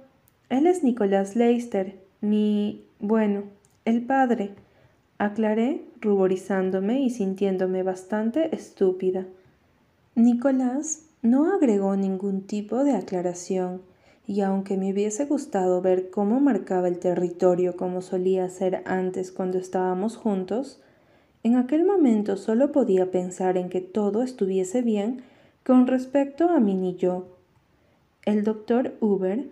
él 0.49 0.67
es 0.67 0.83
Nicolás 0.83 1.35
Leister, 1.35 1.95
mi... 2.21 2.83
bueno, 2.99 3.43
el 3.85 4.03
padre 4.05 4.51
aclaré, 5.17 5.85
ruborizándome 6.01 7.01
y 7.01 7.11
sintiéndome 7.11 7.83
bastante 7.83 8.55
estúpida. 8.55 9.27
Nicolás 10.15 11.03
no 11.21 11.53
agregó 11.53 11.95
ningún 11.95 12.41
tipo 12.47 12.83
de 12.83 12.93
aclaración, 12.93 13.81
y 14.25 14.41
aunque 14.41 14.77
me 14.77 14.91
hubiese 14.91 15.25
gustado 15.25 15.81
ver 15.81 16.09
cómo 16.09 16.39
marcaba 16.39 16.87
el 16.87 16.99
territorio 16.99 17.77
como 17.77 18.01
solía 18.01 18.45
hacer 18.45 18.81
antes 18.85 19.31
cuando 19.31 19.57
estábamos 19.57 20.17
juntos, 20.17 20.81
en 21.43 21.55
aquel 21.55 21.85
momento 21.85 22.37
solo 22.37 22.71
podía 22.71 23.09
pensar 23.09 23.57
en 23.57 23.69
que 23.69 23.81
todo 23.81 24.21
estuviese 24.21 24.81
bien 24.81 25.23
con 25.63 25.87
respecto 25.87 26.49
a 26.49 26.59
mí 26.59 26.75
ni 26.75 26.95
yo. 26.95 27.25
El 28.25 28.43
doctor 28.43 28.93
Uber 28.99 29.45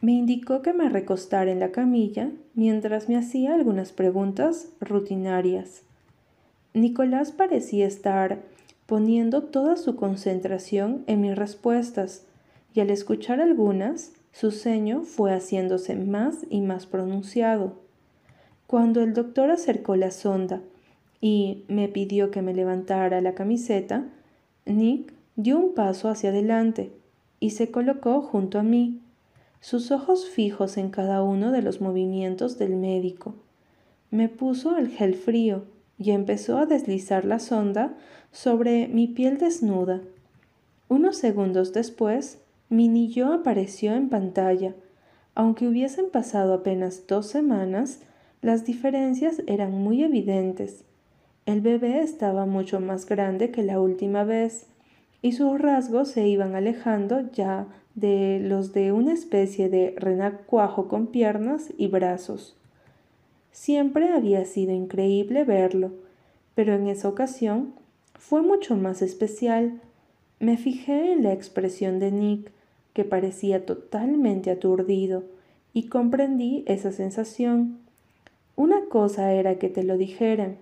me 0.00 0.12
indicó 0.12 0.62
que 0.62 0.72
me 0.72 0.88
recostara 0.88 1.50
en 1.50 1.60
la 1.60 1.72
camilla 1.72 2.30
mientras 2.54 3.08
me 3.08 3.16
hacía 3.16 3.54
algunas 3.54 3.90
preguntas 3.90 4.68
rutinarias. 4.80 5.82
Nicolás 6.72 7.32
parecía 7.32 7.86
estar 7.86 8.40
poniendo 8.86 9.42
toda 9.42 9.76
su 9.76 9.96
concentración 9.96 11.04
en 11.06 11.20
mis 11.20 11.36
respuestas, 11.36 12.26
y 12.74 12.80
al 12.80 12.90
escuchar 12.90 13.40
algunas, 13.40 14.12
su 14.32 14.50
ceño 14.50 15.02
fue 15.02 15.32
haciéndose 15.32 15.94
más 15.94 16.44
y 16.50 16.60
más 16.60 16.86
pronunciado. 16.86 17.74
Cuando 18.66 19.00
el 19.00 19.14
doctor 19.14 19.50
acercó 19.50 19.94
la 19.96 20.10
sonda 20.10 20.60
y 21.24 21.64
me 21.68 21.88
pidió 21.88 22.30
que 22.30 22.42
me 22.42 22.52
levantara 22.52 23.22
la 23.22 23.34
camiseta, 23.34 24.04
Nick 24.66 25.14
dio 25.36 25.58
un 25.58 25.72
paso 25.72 26.10
hacia 26.10 26.28
adelante 26.28 26.92
y 27.40 27.52
se 27.52 27.70
colocó 27.70 28.20
junto 28.20 28.58
a 28.58 28.62
mí, 28.62 29.00
sus 29.58 29.90
ojos 29.90 30.28
fijos 30.28 30.76
en 30.76 30.90
cada 30.90 31.22
uno 31.22 31.50
de 31.50 31.62
los 31.62 31.80
movimientos 31.80 32.58
del 32.58 32.76
médico. 32.76 33.36
Me 34.10 34.28
puso 34.28 34.76
el 34.76 34.90
gel 34.90 35.14
frío 35.14 35.64
y 35.98 36.10
empezó 36.10 36.58
a 36.58 36.66
deslizar 36.66 37.24
la 37.24 37.38
sonda 37.38 37.96
sobre 38.30 38.86
mi 38.88 39.06
piel 39.06 39.38
desnuda. 39.38 40.02
Unos 40.90 41.16
segundos 41.16 41.72
después, 41.72 42.42
mi 42.68 42.88
niño 42.88 43.32
apareció 43.32 43.94
en 43.94 44.10
pantalla. 44.10 44.74
Aunque 45.34 45.66
hubiesen 45.66 46.10
pasado 46.10 46.52
apenas 46.52 47.06
dos 47.08 47.28
semanas, 47.28 48.02
las 48.42 48.66
diferencias 48.66 49.42
eran 49.46 49.72
muy 49.72 50.02
evidentes. 50.02 50.84
El 51.46 51.60
bebé 51.60 52.00
estaba 52.00 52.46
mucho 52.46 52.80
más 52.80 53.04
grande 53.04 53.50
que 53.50 53.62
la 53.62 53.78
última 53.78 54.24
vez, 54.24 54.66
y 55.20 55.32
sus 55.32 55.60
rasgos 55.60 56.08
se 56.08 56.26
iban 56.26 56.54
alejando 56.54 57.30
ya 57.32 57.66
de 57.94 58.40
los 58.42 58.72
de 58.72 58.92
una 58.92 59.12
especie 59.12 59.68
de 59.68 59.94
renacuajo 59.96 60.88
con 60.88 61.06
piernas 61.06 61.72
y 61.76 61.88
brazos. 61.88 62.56
Siempre 63.52 64.08
había 64.08 64.44
sido 64.46 64.72
increíble 64.72 65.44
verlo, 65.44 65.92
pero 66.54 66.74
en 66.74 66.88
esa 66.88 67.08
ocasión 67.08 67.74
fue 68.14 68.42
mucho 68.42 68.76
más 68.76 69.02
especial. 69.02 69.80
Me 70.40 70.56
fijé 70.56 71.12
en 71.12 71.22
la 71.22 71.32
expresión 71.32 71.98
de 71.98 72.10
Nick, 72.10 72.50
que 72.94 73.04
parecía 73.04 73.66
totalmente 73.66 74.50
aturdido, 74.50 75.24
y 75.72 75.88
comprendí 75.88 76.64
esa 76.66 76.90
sensación. 76.90 77.78
Una 78.56 78.86
cosa 78.86 79.32
era 79.32 79.58
que 79.58 79.68
te 79.68 79.82
lo 79.82 79.96
dijeran, 79.98 80.56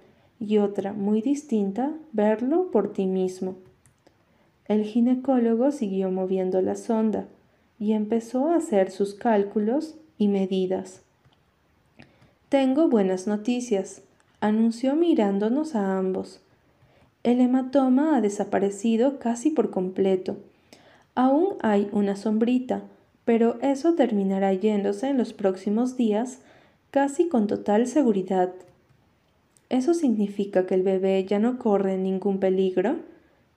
y 0.45 0.59
otra 0.59 0.93
muy 0.93 1.23
distinta 1.23 1.93
verlo 2.13 2.71
por 2.71 2.93
ti 2.93 3.07
mismo. 3.07 3.57
El 4.67 4.85
ginecólogo 4.85 5.71
siguió 5.71 6.11
moviendo 6.11 6.61
la 6.63 6.75
sonda 6.75 7.27
y 7.79 7.93
empezó 7.93 8.49
a 8.49 8.57
hacer 8.57 8.91
sus 8.91 9.15
cálculos 9.15 9.95
y 10.19 10.29
medidas. 10.29 11.03
Tengo 12.49 12.89
buenas 12.89 13.27
noticias, 13.27 14.03
anunció 14.41 14.97
mirándonos 14.97 15.75
a 15.75 15.97
ambos. 15.97 16.41
El 17.23 17.41
hematoma 17.41 18.17
ha 18.17 18.21
desaparecido 18.21 19.19
casi 19.19 19.51
por 19.51 19.71
completo. 19.71 20.39
Aún 21.15 21.55
hay 21.61 21.89
una 21.93 22.17
sombrita, 22.17 22.83
pero 23.25 23.59
eso 23.63 23.95
terminará 23.95 24.53
yéndose 24.53 25.09
en 25.09 25.19
los 25.19 25.33
próximos 25.33 25.97
días 25.97 26.41
casi 26.91 27.29
con 27.29 27.47
total 27.47 27.87
seguridad. 27.87 28.53
¿Eso 29.73 29.95
significa 29.95 30.67
que 30.67 30.75
el 30.75 30.83
bebé 30.83 31.25
ya 31.25 31.39
no 31.39 31.59
corre 31.59 31.97
ningún 31.97 32.41
peligro? 32.41 32.97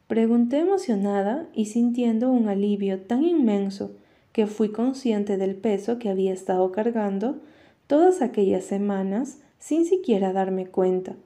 Pregunté 0.07 0.59
emocionada 0.59 1.49
y 1.53 1.65
sintiendo 1.65 2.31
un 2.31 2.47
alivio 2.47 3.01
tan 3.01 3.25
inmenso 3.25 3.91
que 4.31 4.47
fui 4.47 4.69
consciente 4.69 5.35
del 5.35 5.55
peso 5.55 5.99
que 5.99 6.07
había 6.07 6.31
estado 6.31 6.71
cargando 6.71 7.41
todas 7.87 8.21
aquellas 8.21 8.63
semanas 8.63 9.41
sin 9.59 9.83
siquiera 9.83 10.31
darme 10.31 10.67
cuenta. 10.67 11.17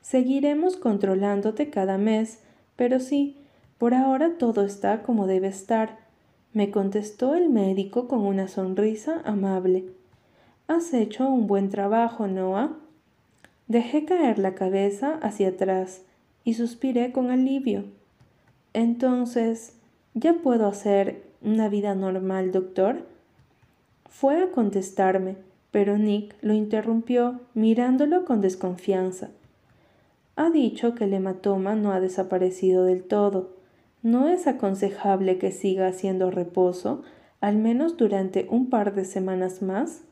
Seguiremos 0.00 0.76
controlándote 0.76 1.70
cada 1.70 1.96
mes, 1.96 2.40
pero 2.74 2.98
sí, 2.98 3.36
por 3.78 3.94
ahora 3.94 4.36
todo 4.36 4.64
está 4.64 5.04
como 5.04 5.28
debe 5.28 5.46
estar, 5.46 6.00
me 6.52 6.72
contestó 6.72 7.36
el 7.36 7.50
médico 7.50 8.08
con 8.08 8.22
una 8.22 8.48
sonrisa 8.48 9.22
amable. 9.24 9.84
Has 10.66 10.92
hecho 10.92 11.28
un 11.28 11.46
buen 11.46 11.68
trabajo, 11.68 12.26
Noah. 12.26 12.82
Dejé 13.72 14.04
caer 14.04 14.38
la 14.38 14.54
cabeza 14.54 15.18
hacia 15.22 15.48
atrás 15.48 16.02
y 16.44 16.52
suspiré 16.52 17.10
con 17.10 17.30
alivio. 17.30 17.84
Entonces, 18.74 19.78
¿ya 20.12 20.34
puedo 20.34 20.66
hacer 20.66 21.22
una 21.40 21.70
vida 21.70 21.94
normal, 21.94 22.52
doctor? 22.52 23.06
Fue 24.10 24.42
a 24.42 24.50
contestarme, 24.50 25.36
pero 25.70 25.96
Nick 25.96 26.36
lo 26.42 26.52
interrumpió 26.52 27.40
mirándolo 27.54 28.26
con 28.26 28.42
desconfianza. 28.42 29.30
Ha 30.36 30.50
dicho 30.50 30.94
que 30.94 31.04
el 31.04 31.14
hematoma 31.14 31.74
no 31.74 31.92
ha 31.92 32.00
desaparecido 32.00 32.84
del 32.84 33.04
todo. 33.04 33.56
¿No 34.02 34.28
es 34.28 34.46
aconsejable 34.46 35.38
que 35.38 35.50
siga 35.50 35.86
haciendo 35.86 36.30
reposo, 36.30 37.04
al 37.40 37.56
menos 37.56 37.96
durante 37.96 38.46
un 38.50 38.68
par 38.68 38.94
de 38.94 39.06
semanas 39.06 39.62
más? 39.62 40.02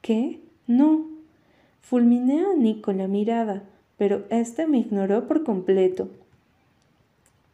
¿Qué? 0.00 0.40
No. 0.66 1.15
Fulminé 1.88 2.40
a 2.40 2.54
Nick 2.54 2.80
con 2.80 2.98
la 2.98 3.08
mirada 3.08 3.62
pero 3.96 4.24
éste 4.30 4.66
me 4.66 4.78
ignoró 4.78 5.26
por 5.26 5.44
completo. 5.44 6.08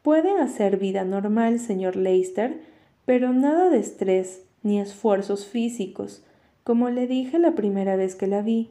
Puede 0.03 0.33
hacer 0.41 0.79
vida 0.79 1.05
normal, 1.05 1.61
señor 1.61 1.97
Leicester, 1.97 2.61
pero 3.05 3.33
nada 3.33 3.71
de 3.71 3.79
estrés 3.79 4.43
ni 4.63 4.81
esfuerzos 4.81 5.47
físicos, 5.47 6.23
como 6.65 6.91
le 6.91 7.07
dije 7.07 7.39
la 7.39 7.55
primera 7.55 7.97
vez 7.97 8.15
que 8.17 8.27
la 8.27 8.43
vi. 8.43 8.71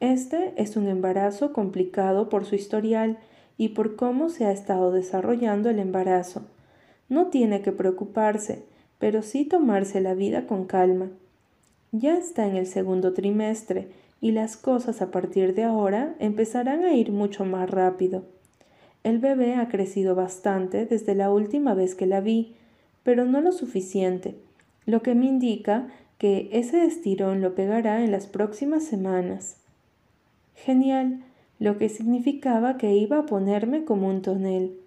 Este 0.00 0.52
es 0.56 0.76
un 0.76 0.88
embarazo 0.88 1.52
complicado 1.52 2.28
por 2.28 2.46
su 2.46 2.54
historial 2.54 3.18
y 3.58 3.70
por 3.70 3.96
cómo 3.96 4.30
se 4.30 4.46
ha 4.46 4.52
estado 4.52 4.90
desarrollando 4.90 5.68
el 5.68 5.78
embarazo. 5.78 6.42
No 7.08 7.26
tiene 7.26 7.60
que 7.60 7.72
preocuparse, 7.72 8.64
pero 8.98 9.22
sí 9.22 9.44
tomarse 9.44 10.00
la 10.00 10.14
vida 10.14 10.46
con 10.46 10.64
calma. 10.64 11.10
Ya 11.92 12.16
está 12.16 12.46
en 12.46 12.56
el 12.56 12.66
segundo 12.66 13.12
trimestre 13.12 13.88
y 14.22 14.30
las 14.30 14.56
cosas 14.56 15.02
a 15.02 15.10
partir 15.10 15.52
de 15.52 15.64
ahora 15.64 16.14
empezarán 16.20 16.84
a 16.84 16.94
ir 16.94 17.10
mucho 17.10 17.44
más 17.44 17.68
rápido. 17.68 18.22
El 19.02 19.18
bebé 19.18 19.56
ha 19.56 19.68
crecido 19.68 20.14
bastante 20.14 20.86
desde 20.86 21.16
la 21.16 21.30
última 21.32 21.74
vez 21.74 21.96
que 21.96 22.06
la 22.06 22.20
vi, 22.20 22.54
pero 23.02 23.24
no 23.24 23.40
lo 23.40 23.50
suficiente, 23.50 24.36
lo 24.86 25.02
que 25.02 25.16
me 25.16 25.26
indica 25.26 25.88
que 26.18 26.48
ese 26.52 26.84
estirón 26.84 27.40
lo 27.40 27.56
pegará 27.56 28.04
en 28.04 28.12
las 28.12 28.28
próximas 28.28 28.84
semanas. 28.84 29.56
Genial, 30.54 31.24
lo 31.58 31.76
que 31.76 31.88
significaba 31.88 32.78
que 32.78 32.94
iba 32.94 33.18
a 33.18 33.26
ponerme 33.26 33.84
como 33.84 34.08
un 34.08 34.22
tonel. 34.22 34.78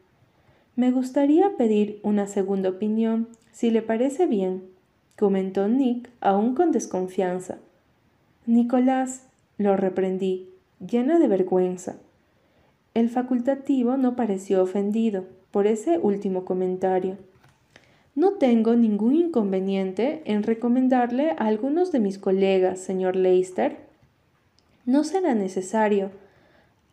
Me 0.77 0.91
gustaría 0.91 1.57
pedir 1.57 1.99
una 2.03 2.27
segunda 2.27 2.69
opinión, 2.69 3.27
si 3.51 3.69
le 3.69 3.81
parece 3.81 4.27
bien, 4.27 4.63
comentó 5.17 5.67
Nick 5.67 6.09
aún 6.21 6.55
con 6.55 6.71
desconfianza. 6.71 7.57
Nicolás, 8.47 9.23
lo 9.57 9.75
reprendí, 9.75 10.49
llena 10.79 11.17
de 11.17 11.27
vergüenza. 11.27 11.95
El 12.93 13.09
facultativo 13.09 13.97
no 13.97 14.15
pareció 14.15 14.61
ofendido 14.61 15.25
por 15.49 15.65
ese 15.65 15.97
último 15.97 16.45
comentario. 16.45 17.17
No 18.13 18.33
tengo 18.33 18.75
ningún 18.75 19.15
inconveniente 19.15 20.21
en 20.25 20.43
recomendarle 20.43 21.31
a 21.31 21.47
algunos 21.47 21.91
de 21.91 21.99
mis 21.99 22.19
colegas, 22.19 22.79
señor 22.79 23.15
Leicester. 23.15 23.77
No 24.85 25.03
será 25.03 25.33
necesario. 25.33 26.11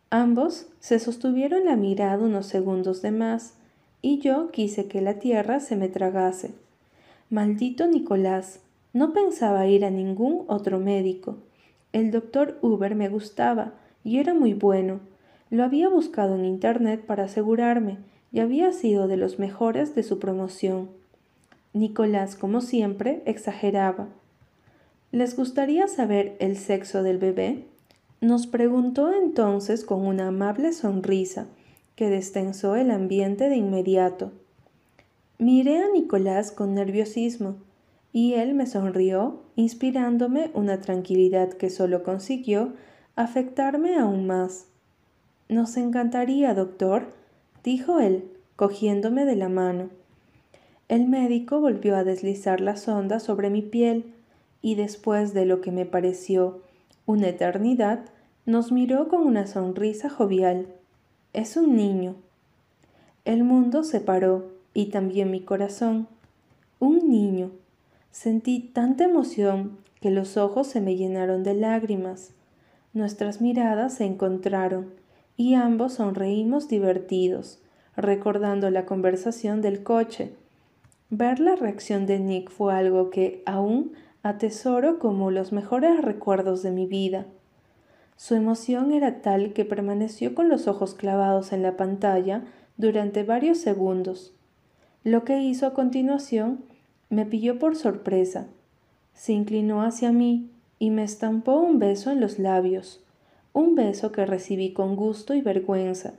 Ambos 0.08 0.68
se 0.80 0.98
sostuvieron 0.98 1.66
la 1.66 1.76
mirada 1.76 2.24
unos 2.24 2.46
segundos 2.46 3.02
de 3.02 3.12
más, 3.12 3.54
y 4.00 4.20
yo 4.20 4.50
quise 4.50 4.86
que 4.86 5.02
la 5.02 5.18
tierra 5.18 5.60
se 5.60 5.76
me 5.76 5.88
tragase. 5.88 6.52
Maldito 7.30 7.86
Nicolás, 7.86 8.60
no 8.92 9.12
pensaba 9.12 9.66
ir 9.66 9.84
a 9.84 9.90
ningún 9.90 10.44
otro 10.48 10.78
médico. 10.78 11.36
El 11.92 12.10
doctor 12.10 12.58
Uber 12.60 12.94
me 12.94 13.08
gustaba 13.08 13.72
y 14.04 14.18
era 14.18 14.34
muy 14.34 14.54
bueno. 14.54 15.00
Lo 15.50 15.64
había 15.64 15.88
buscado 15.88 16.36
en 16.36 16.44
Internet 16.44 17.04
para 17.06 17.24
asegurarme 17.24 17.98
y 18.32 18.40
había 18.40 18.72
sido 18.72 19.08
de 19.08 19.16
los 19.16 19.38
mejores 19.38 19.94
de 19.94 20.02
su 20.02 20.18
promoción. 20.18 20.88
Nicolás, 21.72 22.36
como 22.36 22.60
siempre, 22.60 23.22
exageraba. 23.24 24.08
¿Les 25.10 25.36
gustaría 25.36 25.88
saber 25.88 26.36
el 26.38 26.56
sexo 26.56 27.02
del 27.02 27.18
bebé? 27.18 27.64
Nos 28.20 28.46
preguntó 28.46 29.12
entonces 29.12 29.84
con 29.84 30.06
una 30.06 30.28
amable 30.28 30.72
sonrisa 30.72 31.46
que 31.96 32.08
destensó 32.08 32.76
el 32.76 32.90
ambiente 32.90 33.48
de 33.48 33.56
inmediato. 33.56 34.32
Miré 35.38 35.78
a 35.78 35.90
Nicolás 35.90 36.52
con 36.52 36.74
nerviosismo 36.74 37.56
y 38.12 38.34
él 38.34 38.54
me 38.54 38.66
sonrió, 38.66 39.42
inspirándome 39.56 40.50
una 40.54 40.80
tranquilidad 40.80 41.50
que 41.50 41.70
solo 41.70 42.02
consiguió 42.02 42.74
afectarme 43.16 43.96
aún 43.96 44.26
más. 44.26 44.66
Nos 45.48 45.76
encantaría, 45.76 46.54
doctor, 46.54 47.12
dijo 47.64 48.00
él, 48.00 48.24
cogiéndome 48.56 49.24
de 49.24 49.36
la 49.36 49.48
mano. 49.48 49.90
El 50.88 51.08
médico 51.08 51.60
volvió 51.60 51.96
a 51.96 52.04
deslizar 52.04 52.60
la 52.60 52.76
sonda 52.76 53.18
sobre 53.18 53.48
mi 53.48 53.62
piel 53.62 54.12
y 54.60 54.74
después 54.74 55.32
de 55.32 55.46
lo 55.46 55.60
que 55.60 55.72
me 55.72 55.86
pareció 55.86 56.60
una 57.06 57.28
eternidad, 57.28 58.04
nos 58.46 58.72
miró 58.72 59.08
con 59.08 59.22
una 59.22 59.46
sonrisa 59.46 60.08
jovial. 60.08 60.66
Es 61.32 61.56
un 61.56 61.76
niño. 61.76 62.14
El 63.24 63.44
mundo 63.44 63.84
se 63.84 64.00
paró 64.00 64.50
y 64.74 64.86
también 64.86 65.30
mi 65.30 65.40
corazón. 65.40 66.08
Un 66.78 67.10
niño. 67.10 67.50
Sentí 68.12 68.60
tanta 68.60 69.04
emoción 69.04 69.78
que 70.02 70.10
los 70.10 70.36
ojos 70.36 70.66
se 70.66 70.82
me 70.82 70.96
llenaron 70.96 71.42
de 71.42 71.54
lágrimas. 71.54 72.34
Nuestras 72.92 73.40
miradas 73.40 73.94
se 73.94 74.04
encontraron 74.04 74.92
y 75.38 75.54
ambos 75.54 75.94
sonreímos 75.94 76.68
divertidos, 76.68 77.62
recordando 77.96 78.68
la 78.68 78.84
conversación 78.84 79.62
del 79.62 79.82
coche. 79.82 80.34
Ver 81.08 81.40
la 81.40 81.56
reacción 81.56 82.04
de 82.04 82.18
Nick 82.18 82.50
fue 82.50 82.74
algo 82.74 83.08
que 83.08 83.42
aún 83.46 83.92
atesoro 84.22 84.98
como 84.98 85.30
los 85.30 85.50
mejores 85.52 86.02
recuerdos 86.02 86.62
de 86.62 86.70
mi 86.70 86.86
vida. 86.86 87.24
Su 88.16 88.34
emoción 88.34 88.92
era 88.92 89.22
tal 89.22 89.54
que 89.54 89.64
permaneció 89.64 90.34
con 90.34 90.50
los 90.50 90.68
ojos 90.68 90.94
clavados 90.94 91.50
en 91.52 91.62
la 91.62 91.78
pantalla 91.78 92.44
durante 92.76 93.22
varios 93.22 93.56
segundos. 93.56 94.34
Lo 95.02 95.24
que 95.24 95.40
hizo 95.40 95.66
a 95.66 95.72
continuación 95.72 96.64
me 97.12 97.26
pilló 97.26 97.58
por 97.58 97.76
sorpresa. 97.76 98.46
Se 99.12 99.34
inclinó 99.34 99.82
hacia 99.82 100.12
mí 100.12 100.48
y 100.78 100.88
me 100.88 101.04
estampó 101.04 101.56
un 101.56 101.78
beso 101.78 102.10
en 102.10 102.20
los 102.20 102.38
labios, 102.38 103.04
un 103.52 103.74
beso 103.74 104.12
que 104.12 104.24
recibí 104.24 104.72
con 104.72 104.96
gusto 104.96 105.34
y 105.34 105.42
vergüenza, 105.42 106.14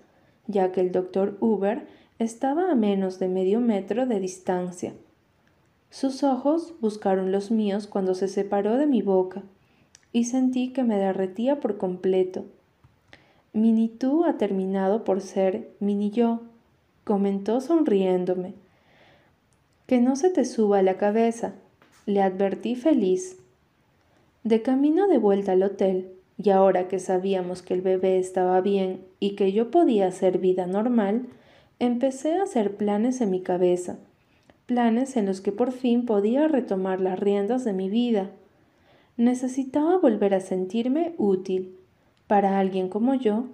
ya 0.46 0.72
que 0.72 0.82
el 0.82 0.92
doctor 0.92 1.36
Uber 1.40 1.88
estaba 2.20 2.70
a 2.70 2.76
menos 2.76 3.18
de 3.18 3.28
medio 3.28 3.60
metro 3.60 4.06
de 4.06 4.20
distancia. 4.20 4.94
Sus 5.90 6.24
ojos 6.24 6.76
buscaron 6.80 7.32
los 7.32 7.50
míos 7.50 7.88
cuando 7.88 8.14
se 8.14 8.28
separó 8.28 8.78
de 8.78 8.86
mi 8.86 9.02
boca 9.02 9.42
y 10.12 10.26
sentí 10.26 10.74
que 10.74 10.84
me 10.84 11.00
derretía 11.00 11.60
por 11.60 11.80
completo. 11.80 12.46
Mini 13.52 13.90
tú 13.90 14.26
ha 14.26 14.38
terminado 14.38 15.04
por 15.04 15.22
ser 15.22 15.72
mini 15.80 16.12
yo, 16.12 16.42
comentó 17.04 17.62
sonriéndome. 17.62 18.54
Que 19.88 20.00
no 20.00 20.16
se 20.16 20.30
te 20.30 20.46
suba 20.46 20.80
a 20.80 20.84
la 20.84 20.98
cabeza, 20.98 21.54
le 22.06 22.22
advertí 22.22 22.76
feliz. 22.76 23.38
De 24.44 24.62
camino 24.62 25.08
de 25.08 25.18
vuelta 25.18 25.54
al 25.54 25.64
hotel, 25.64 26.10
y 26.38 26.50
ahora 26.50 26.88
que 26.88 27.00
sabíamos 27.00 27.62
que 27.62 27.74
el 27.74 27.82
bebé 27.82 28.18
estaba 28.18 28.60
bien 28.62 29.02
y 29.20 29.36
que 29.36 29.52
yo 29.52 29.72
podía 29.72 30.08
hacer 30.08 30.40
vida 30.40 30.68
normal, 30.68 31.28
empecé 31.80 32.36
a 32.36 32.44
hacer 32.44 32.76
planes 32.76 33.22
en 33.22 33.30
mi 33.30 33.42
cabeza, 33.42 33.98
planes 34.66 35.16
en 35.18 35.26
los 35.26 35.42
que 35.42 35.52
por 35.52 35.72
fin 35.72 36.06
podía 36.06 36.48
retomar 36.48 37.00
las 37.02 37.20
riendas 37.20 37.64
de 37.64 37.74
mi 37.74 37.90
vida. 37.90 38.32
Necesitaba 39.18 39.98
volver 39.98 40.34
a 40.34 40.40
sentirme 40.40 41.14
útil. 41.18 41.76
Para 42.28 42.60
alguien 42.60 42.90
como 42.90 43.14
yo, 43.14 43.46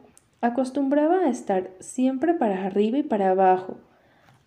acostumbraba 0.42 1.22
a 1.22 1.30
estar 1.30 1.72
siempre 1.80 2.34
para 2.34 2.65
arriba 2.65 2.98
y 2.98 3.04
para 3.04 3.32
abajo. 3.32 3.78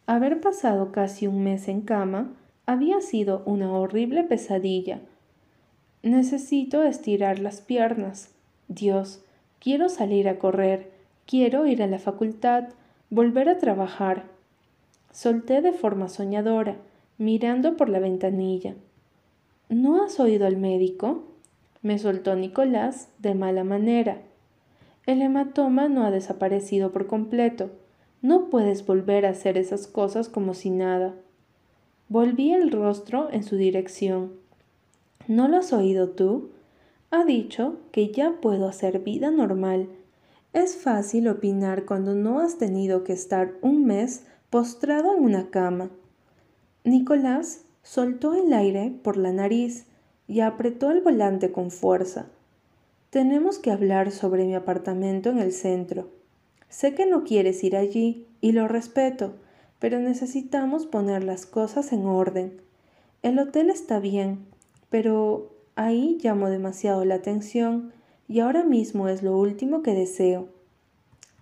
Haber 0.07 0.41
pasado 0.41 0.93
casi 0.93 1.27
un 1.27 1.45
mes 1.45 1.69
en 1.69 1.83
cama 1.83 2.33
había 2.67 3.01
sido 3.01 3.43
una 3.47 3.73
horrible 3.73 4.25
pesadilla. 4.25 5.01
Necesito 6.03 6.83
estirar 6.83 7.39
las 7.39 7.61
piernas. 7.61 8.35
Dios, 8.69 9.23
quiero 9.61 9.89
salir 9.89 10.29
a 10.29 10.39
correr, 10.39 10.91
quiero 11.27 11.67
ir 11.67 11.83
a 11.83 11.87
la 11.87 11.99
facultad, 11.99 12.71
volver 13.11 13.49
a 13.49 13.59
trabajar. 13.59 14.25
Solté 15.13 15.61
de 15.61 15.73
forma 15.73 16.09
soñadora, 16.09 16.77
mirando 17.19 17.77
por 17.77 17.89
la 17.89 18.01
ventanilla. 18.01 18.75
¿No 19.69 20.03
has 20.03 20.19
oído 20.19 20.47
al 20.47 20.57
médico? 20.57 21.25
me 21.83 21.99
soltó 21.99 22.37
Nicolás 22.37 23.09
de 23.19 23.35
mala 23.35 23.65
manera. 23.65 24.23
El 25.07 25.21
hematoma 25.21 25.89
no 25.89 26.05
ha 26.05 26.11
desaparecido 26.11 26.93
por 26.93 27.07
completo. 27.07 27.71
No 28.23 28.49
puedes 28.49 28.87
volver 28.87 29.27
a 29.27 29.31
hacer 29.31 29.59
esas 29.59 29.87
cosas 29.87 30.31
como 30.31 30.55
si 30.55 30.71
nada. 30.71 31.15
Volví 32.09 32.53
el 32.53 32.71
rostro 32.71 33.29
en 33.31 33.43
su 33.43 33.57
dirección. 33.57 34.33
¿No 35.29 35.49
lo 35.49 35.59
has 35.59 35.75
oído 35.75 36.09
tú? 36.09 36.51
Ha 37.11 37.25
dicho 37.25 37.77
que 37.91 38.11
ya 38.13 38.41
puedo 38.41 38.67
hacer 38.67 39.01
vida 39.01 39.31
normal. 39.31 39.89
Es 40.55 40.77
fácil 40.77 41.29
opinar 41.29 41.85
cuando 41.85 42.15
no 42.15 42.41
has 42.41 42.57
tenido 42.57 43.05
que 43.05 43.13
estar 43.13 43.53
un 43.61 43.85
mes 43.85 44.25
postrado 44.49 45.15
en 45.15 45.23
una 45.23 45.51
cama. 45.51 45.91
Nicolás 46.85 47.65
Soltó 47.83 48.35
el 48.35 48.53
aire 48.53 48.95
por 49.03 49.17
la 49.17 49.33
nariz 49.33 49.87
y 50.29 50.41
apretó 50.41 50.93
el 50.93 51.01
volante 51.01 51.51
con 51.51 51.73
fuerza. 51.73 52.27
Tenemos 53.11 53.59
que 53.59 53.73
hablar 53.73 54.13
sobre 54.13 54.45
mi 54.45 54.55
apartamento 54.55 55.31
en 55.31 55.39
el 55.41 55.53
centro. 55.53 56.09
Sé 56.73 56.95
que 56.95 57.05
no 57.05 57.23
quieres 57.23 57.63
ir 57.65 57.77
allí 57.77 58.27
y 58.41 58.53
lo 58.53 58.67
respeto, 58.67 59.35
pero 59.79 60.01
necesitamos 60.01 60.87
poner 60.87 61.23
las 61.23 61.45
cosas 61.45 61.93
en 61.93 62.07
orden. 62.07 62.63
El 63.23 63.39
hotel 63.39 63.69
está 63.69 64.01
bien, 64.01 64.39
pero 64.89 65.53
ahí 65.77 66.17
llamo 66.23 66.49
demasiado 66.49 67.05
la 67.05 67.17
atención 67.17 67.93
y 68.27 68.41
ahora 68.41 68.65
mismo 68.65 69.09
es 69.09 69.23
lo 69.23 69.37
último 69.37 69.83
que 69.83 69.93
deseo. 69.93 70.49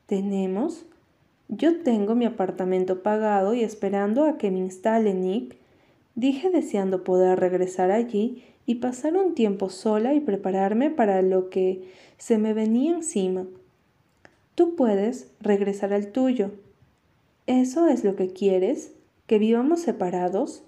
¿Tenemos? 0.06 0.84
Yo 1.46 1.80
tengo 1.84 2.16
mi 2.16 2.24
apartamento 2.24 3.04
pagado 3.04 3.54
y 3.54 3.62
esperando 3.62 4.24
a 4.24 4.36
que 4.36 4.50
me 4.50 4.58
instale 4.58 5.14
Nick 5.14 5.60
Dije 6.16 6.50
deseando 6.50 7.04
poder 7.04 7.38
regresar 7.38 7.92
allí 7.92 8.42
y 8.66 8.74
pasar 8.74 9.16
un 9.16 9.34
tiempo 9.36 9.70
sola 9.70 10.12
y 10.12 10.20
prepararme 10.20 10.90
para 10.90 11.22
lo 11.22 11.50
que 11.50 11.84
se 12.18 12.36
me 12.36 12.52
venía 12.52 12.94
encima. 12.94 13.46
Tú 14.60 14.76
puedes 14.76 15.32
regresar 15.40 15.94
al 15.94 16.12
tuyo. 16.12 16.50
¿Eso 17.46 17.86
es 17.86 18.04
lo 18.04 18.14
que 18.14 18.34
quieres? 18.34 18.92
¿Que 19.26 19.38
vivamos 19.38 19.80
separados? 19.80 20.64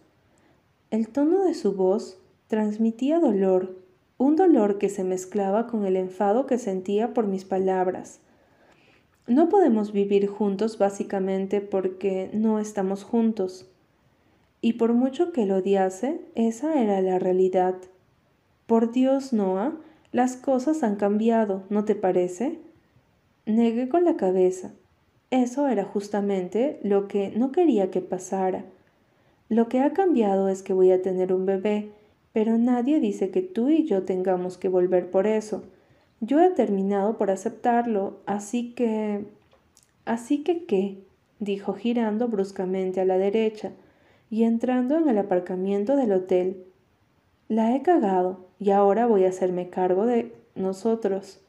El 0.91 1.09
tono 1.09 1.45
de 1.45 1.53
su 1.53 1.75
voz 1.75 2.17
transmitía 2.47 3.21
dolor, 3.21 3.77
un 4.17 4.35
dolor 4.35 4.79
que 4.79 4.89
se 4.89 5.05
mezclaba 5.05 5.67
con 5.67 5.85
el 5.85 5.97
enfado 5.97 6.47
que 6.47 6.57
sentía 6.57 7.13
por 7.13 7.27
mis 7.27 7.45
palabras. 7.45 8.21
No 9.27 9.51
podemos 9.51 9.93
vivir 9.93 10.27
juntos 10.27 10.79
básicamente 10.79 11.61
porque 11.61 12.31
no 12.33 12.61
estamos 12.61 13.05
juntos 13.05 13.67
y 14.63 14.73
por 14.73 14.95
mucho 14.95 15.33
que 15.33 15.45
lo 15.45 15.57
odiase, 15.57 16.23
esa 16.35 16.81
era 16.81 17.03
la 17.03 17.19
realidad. 17.19 17.75
Por 18.65 18.91
Dios, 18.91 19.35
Noah, 19.35 19.75
las 20.13 20.39
cosas 20.39 20.83
han 20.83 20.97
cambiado, 20.97 21.65
¿no 21.69 21.85
te 21.85 21.95
parece? 21.95 22.72
Negué 23.47 23.89
con 23.89 24.05
la 24.05 24.17
cabeza. 24.17 24.73
Eso 25.31 25.67
era 25.67 25.85
justamente 25.85 26.79
lo 26.85 27.09
que 27.09 27.31
no 27.31 27.51
quería 27.51 27.91
que 27.91 28.01
pasara. 28.01 28.65
Lo 29.49 29.69
que 29.69 29.81
ha 29.81 29.93
cambiado 29.93 30.49
es 30.49 30.63
que 30.63 30.73
voy 30.73 30.93
a 30.93 31.03
tener 31.03 31.33
un 31.33 31.45
bebé, 31.45 31.91
pero 32.33 32.57
nadie 32.57 33.01
dice 33.01 33.31
que 33.31 33.43
tú 33.43 33.69
y 33.69 33.85
yo 33.85 34.05
tengamos 34.05 34.59
que 34.59 34.69
volver 34.69 35.11
por 35.11 35.27
eso. 35.27 35.65
Yo 36.21 36.41
he 36.41 36.51
terminado 36.51 37.19
por 37.19 37.31
aceptarlo, 37.31 38.21
así 38.27 38.75
que... 38.75 39.25
Así 40.05 40.45
que 40.45 40.65
qué, 40.65 40.99
dijo 41.41 41.75
girando 41.75 42.29
bruscamente 42.29 43.01
a 43.01 43.05
la 43.05 43.19
derecha 43.19 43.73
y 44.31 44.45
entrando 44.45 44.97
en 44.97 45.09
el 45.09 45.19
aparcamiento 45.19 45.97
del 45.97 46.13
hotel. 46.13 46.65
La 47.49 47.75
he 47.75 47.83
cagado 47.83 48.47
y 48.61 48.71
ahora 48.71 49.07
voy 49.07 49.25
a 49.25 49.31
hacerme 49.31 49.69
cargo 49.69 50.07
de 50.07 50.33
nosotros. 50.55 51.41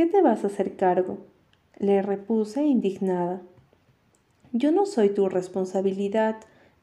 ¿Qué 0.00 0.06
te 0.06 0.22
vas 0.22 0.44
a 0.44 0.46
hacer 0.46 0.76
cargo? 0.76 1.18
le 1.78 2.00
repuse 2.00 2.64
indignada. 2.64 3.42
Yo 4.50 4.72
no 4.72 4.86
soy 4.86 5.10
tu 5.10 5.28
responsabilidad 5.28 6.36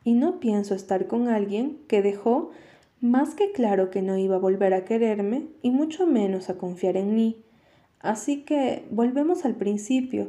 y 0.04 0.14
no 0.14 0.40
pienso 0.40 0.76
estar 0.76 1.08
con 1.08 1.28
alguien 1.28 1.80
que 1.88 2.04
dejó 2.04 2.52
más 3.02 3.34
que 3.34 3.52
claro 3.54 3.90
que 3.90 4.04
no 4.04 4.20
iba 4.20 4.36
a 4.36 4.40
volver 4.40 4.76
a 4.76 4.86
quererme 4.86 5.48
y 5.64 5.72
mucho 5.72 6.06
menos 6.06 6.52
a 6.52 6.60
confiar 6.60 6.96
en 6.96 7.16
mí. 7.16 7.44
Así 8.00 8.44
que 8.44 8.86
volvemos 8.92 9.46
al 9.46 9.56
principio. 9.56 10.28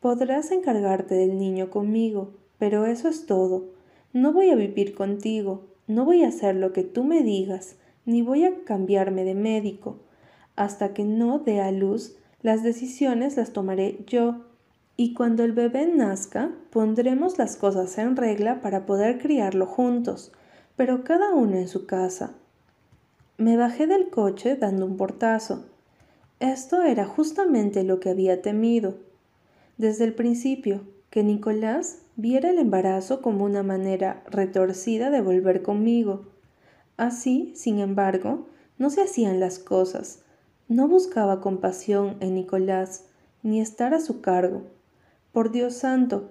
Podrás 0.00 0.50
encargarte 0.50 1.14
del 1.14 1.36
niño 1.36 1.68
conmigo, 1.68 2.32
pero 2.58 2.86
eso 2.86 3.10
es 3.10 3.26
todo. 3.26 3.66
No 4.14 4.32
voy 4.32 4.48
a 4.48 4.56
vivir 4.56 4.94
contigo, 4.94 5.66
no 5.86 6.06
voy 6.06 6.24
a 6.24 6.28
hacer 6.28 6.56
lo 6.56 6.72
que 6.72 6.84
tú 6.84 7.04
me 7.04 7.22
digas, 7.22 7.76
ni 8.06 8.22
voy 8.22 8.44
a 8.44 8.64
cambiarme 8.64 9.24
de 9.24 9.34
médico. 9.34 9.98
Hasta 10.56 10.92
que 10.94 11.04
no 11.04 11.38
dé 11.38 11.60
a 11.60 11.72
luz, 11.72 12.16
las 12.42 12.62
decisiones 12.62 13.36
las 13.36 13.52
tomaré 13.52 13.98
yo. 14.06 14.44
Y 14.96 15.14
cuando 15.14 15.44
el 15.44 15.52
bebé 15.52 15.86
nazca, 15.86 16.50
pondremos 16.70 17.38
las 17.38 17.56
cosas 17.56 17.96
en 17.98 18.16
regla 18.16 18.60
para 18.60 18.84
poder 18.86 19.18
criarlo 19.18 19.66
juntos. 19.66 20.32
pero 20.74 21.04
cada 21.04 21.34
uno 21.34 21.56
en 21.56 21.68
su 21.68 21.86
casa. 21.86 22.32
Me 23.36 23.56
bajé 23.56 23.86
del 23.86 24.08
coche 24.08 24.56
dando 24.56 24.86
un 24.86 24.96
portazo. 24.96 25.66
Esto 26.40 26.82
era 26.82 27.04
justamente 27.04 27.84
lo 27.84 28.00
que 28.00 28.10
había 28.10 28.42
temido. 28.42 28.96
Desde 29.78 30.04
el 30.04 30.14
principio, 30.14 30.80
que 31.10 31.22
Nicolás 31.22 31.98
viera 32.16 32.50
el 32.50 32.58
embarazo 32.58 33.20
como 33.20 33.44
una 33.44 33.62
manera 33.62 34.22
retorcida 34.30 35.10
de 35.10 35.20
volver 35.20 35.62
conmigo. 35.62 36.24
Así, 36.96 37.52
sin 37.54 37.78
embargo, 37.78 38.46
no 38.78 38.90
se 38.90 39.02
hacían 39.02 39.40
las 39.40 39.58
cosas. 39.58 40.22
No 40.72 40.88
buscaba 40.88 41.42
compasión 41.42 42.16
en 42.20 42.34
Nicolás, 42.34 43.04
ni 43.42 43.60
estar 43.60 43.92
a 43.92 44.00
su 44.00 44.22
cargo. 44.22 44.62
Por 45.30 45.52
Dios 45.52 45.74
santo, 45.74 46.30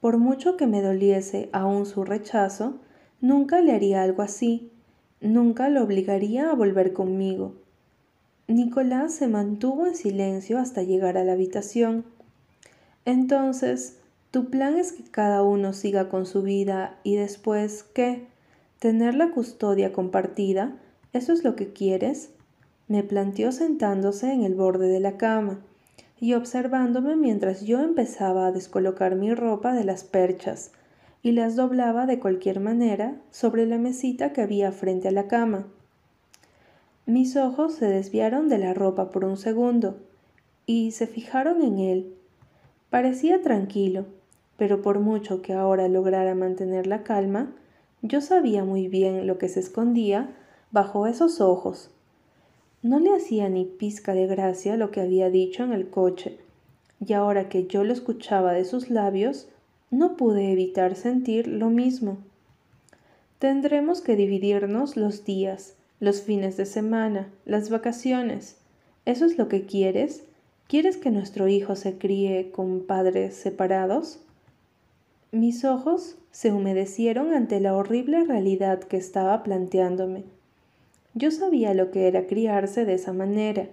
por 0.00 0.16
mucho 0.16 0.56
que 0.56 0.66
me 0.66 0.80
doliese 0.80 1.50
aún 1.52 1.84
su 1.84 2.02
rechazo, 2.02 2.80
nunca 3.20 3.60
le 3.60 3.72
haría 3.72 4.02
algo 4.02 4.22
así, 4.22 4.72
nunca 5.20 5.68
lo 5.68 5.84
obligaría 5.84 6.50
a 6.50 6.54
volver 6.54 6.94
conmigo. 6.94 7.52
Nicolás 8.48 9.12
se 9.12 9.28
mantuvo 9.28 9.84
en 9.84 9.94
silencio 9.94 10.58
hasta 10.58 10.82
llegar 10.82 11.18
a 11.18 11.24
la 11.24 11.32
habitación. 11.32 12.06
Entonces, 13.04 13.98
tu 14.30 14.48
plan 14.48 14.78
es 14.78 14.92
que 14.92 15.02
cada 15.02 15.42
uno 15.42 15.74
siga 15.74 16.08
con 16.08 16.24
su 16.24 16.40
vida 16.40 16.98
y 17.02 17.16
después, 17.16 17.82
¿qué? 17.82 18.26
¿Tener 18.78 19.14
la 19.16 19.32
custodia 19.32 19.92
compartida? 19.92 20.78
¿Eso 21.12 21.34
es 21.34 21.44
lo 21.44 21.56
que 21.56 21.74
quieres? 21.74 22.30
Me 22.92 23.02
planteó 23.02 23.52
sentándose 23.52 24.34
en 24.34 24.42
el 24.42 24.54
borde 24.54 24.86
de 24.86 25.00
la 25.00 25.16
cama 25.16 25.60
y 26.20 26.34
observándome 26.34 27.16
mientras 27.16 27.62
yo 27.62 27.80
empezaba 27.80 28.46
a 28.46 28.52
descolocar 28.52 29.16
mi 29.16 29.34
ropa 29.34 29.72
de 29.72 29.82
las 29.82 30.04
perchas 30.04 30.72
y 31.22 31.32
las 31.32 31.56
doblaba 31.56 32.04
de 32.04 32.20
cualquier 32.20 32.60
manera 32.60 33.16
sobre 33.30 33.64
la 33.64 33.78
mesita 33.78 34.34
que 34.34 34.42
había 34.42 34.72
frente 34.72 35.08
a 35.08 35.10
la 35.10 35.26
cama. 35.26 35.68
Mis 37.06 37.34
ojos 37.36 37.72
se 37.76 37.86
desviaron 37.86 38.50
de 38.50 38.58
la 38.58 38.74
ropa 38.74 39.10
por 39.10 39.24
un 39.24 39.38
segundo 39.38 39.96
y 40.66 40.90
se 40.90 41.06
fijaron 41.06 41.62
en 41.62 41.78
él. 41.78 42.14
Parecía 42.90 43.40
tranquilo, 43.40 44.04
pero 44.58 44.82
por 44.82 45.00
mucho 45.00 45.40
que 45.40 45.54
ahora 45.54 45.88
lograra 45.88 46.34
mantener 46.34 46.86
la 46.86 47.04
calma, 47.04 47.54
yo 48.02 48.20
sabía 48.20 48.66
muy 48.66 48.88
bien 48.88 49.26
lo 49.26 49.38
que 49.38 49.48
se 49.48 49.60
escondía 49.60 50.36
bajo 50.72 51.06
esos 51.06 51.40
ojos 51.40 51.91
no 52.82 52.98
le 52.98 53.14
hacía 53.14 53.48
ni 53.48 53.64
pizca 53.64 54.12
de 54.12 54.26
gracia 54.26 54.76
lo 54.76 54.90
que 54.90 55.00
había 55.00 55.30
dicho 55.30 55.62
en 55.62 55.72
el 55.72 55.88
coche, 55.88 56.38
y 57.00 57.12
ahora 57.12 57.48
que 57.48 57.66
yo 57.66 57.84
lo 57.84 57.92
escuchaba 57.92 58.52
de 58.52 58.64
sus 58.64 58.90
labios, 58.90 59.48
no 59.90 60.16
pude 60.16 60.52
evitar 60.52 60.96
sentir 60.96 61.46
lo 61.46 61.70
mismo. 61.70 62.18
Tendremos 63.38 64.00
que 64.00 64.16
dividirnos 64.16 64.96
los 64.96 65.24
días, 65.24 65.74
los 66.00 66.22
fines 66.22 66.56
de 66.56 66.66
semana, 66.66 67.28
las 67.44 67.70
vacaciones. 67.70 68.56
¿Eso 69.04 69.26
es 69.26 69.38
lo 69.38 69.48
que 69.48 69.66
quieres? 69.66 70.24
¿Quieres 70.68 70.96
que 70.96 71.10
nuestro 71.10 71.48
hijo 71.48 71.76
se 71.76 71.98
críe 71.98 72.50
con 72.50 72.80
padres 72.80 73.34
separados? 73.34 74.20
Mis 75.30 75.64
ojos 75.64 76.16
se 76.30 76.52
humedecieron 76.52 77.32
ante 77.34 77.60
la 77.60 77.74
horrible 77.74 78.24
realidad 78.24 78.80
que 78.80 78.96
estaba 78.96 79.42
planteándome. 79.42 80.24
Yo 81.14 81.30
sabía 81.30 81.74
lo 81.74 81.90
que 81.90 82.08
era 82.08 82.26
criarse 82.26 82.84
de 82.84 82.94
esa 82.94 83.12
manera. 83.12 83.68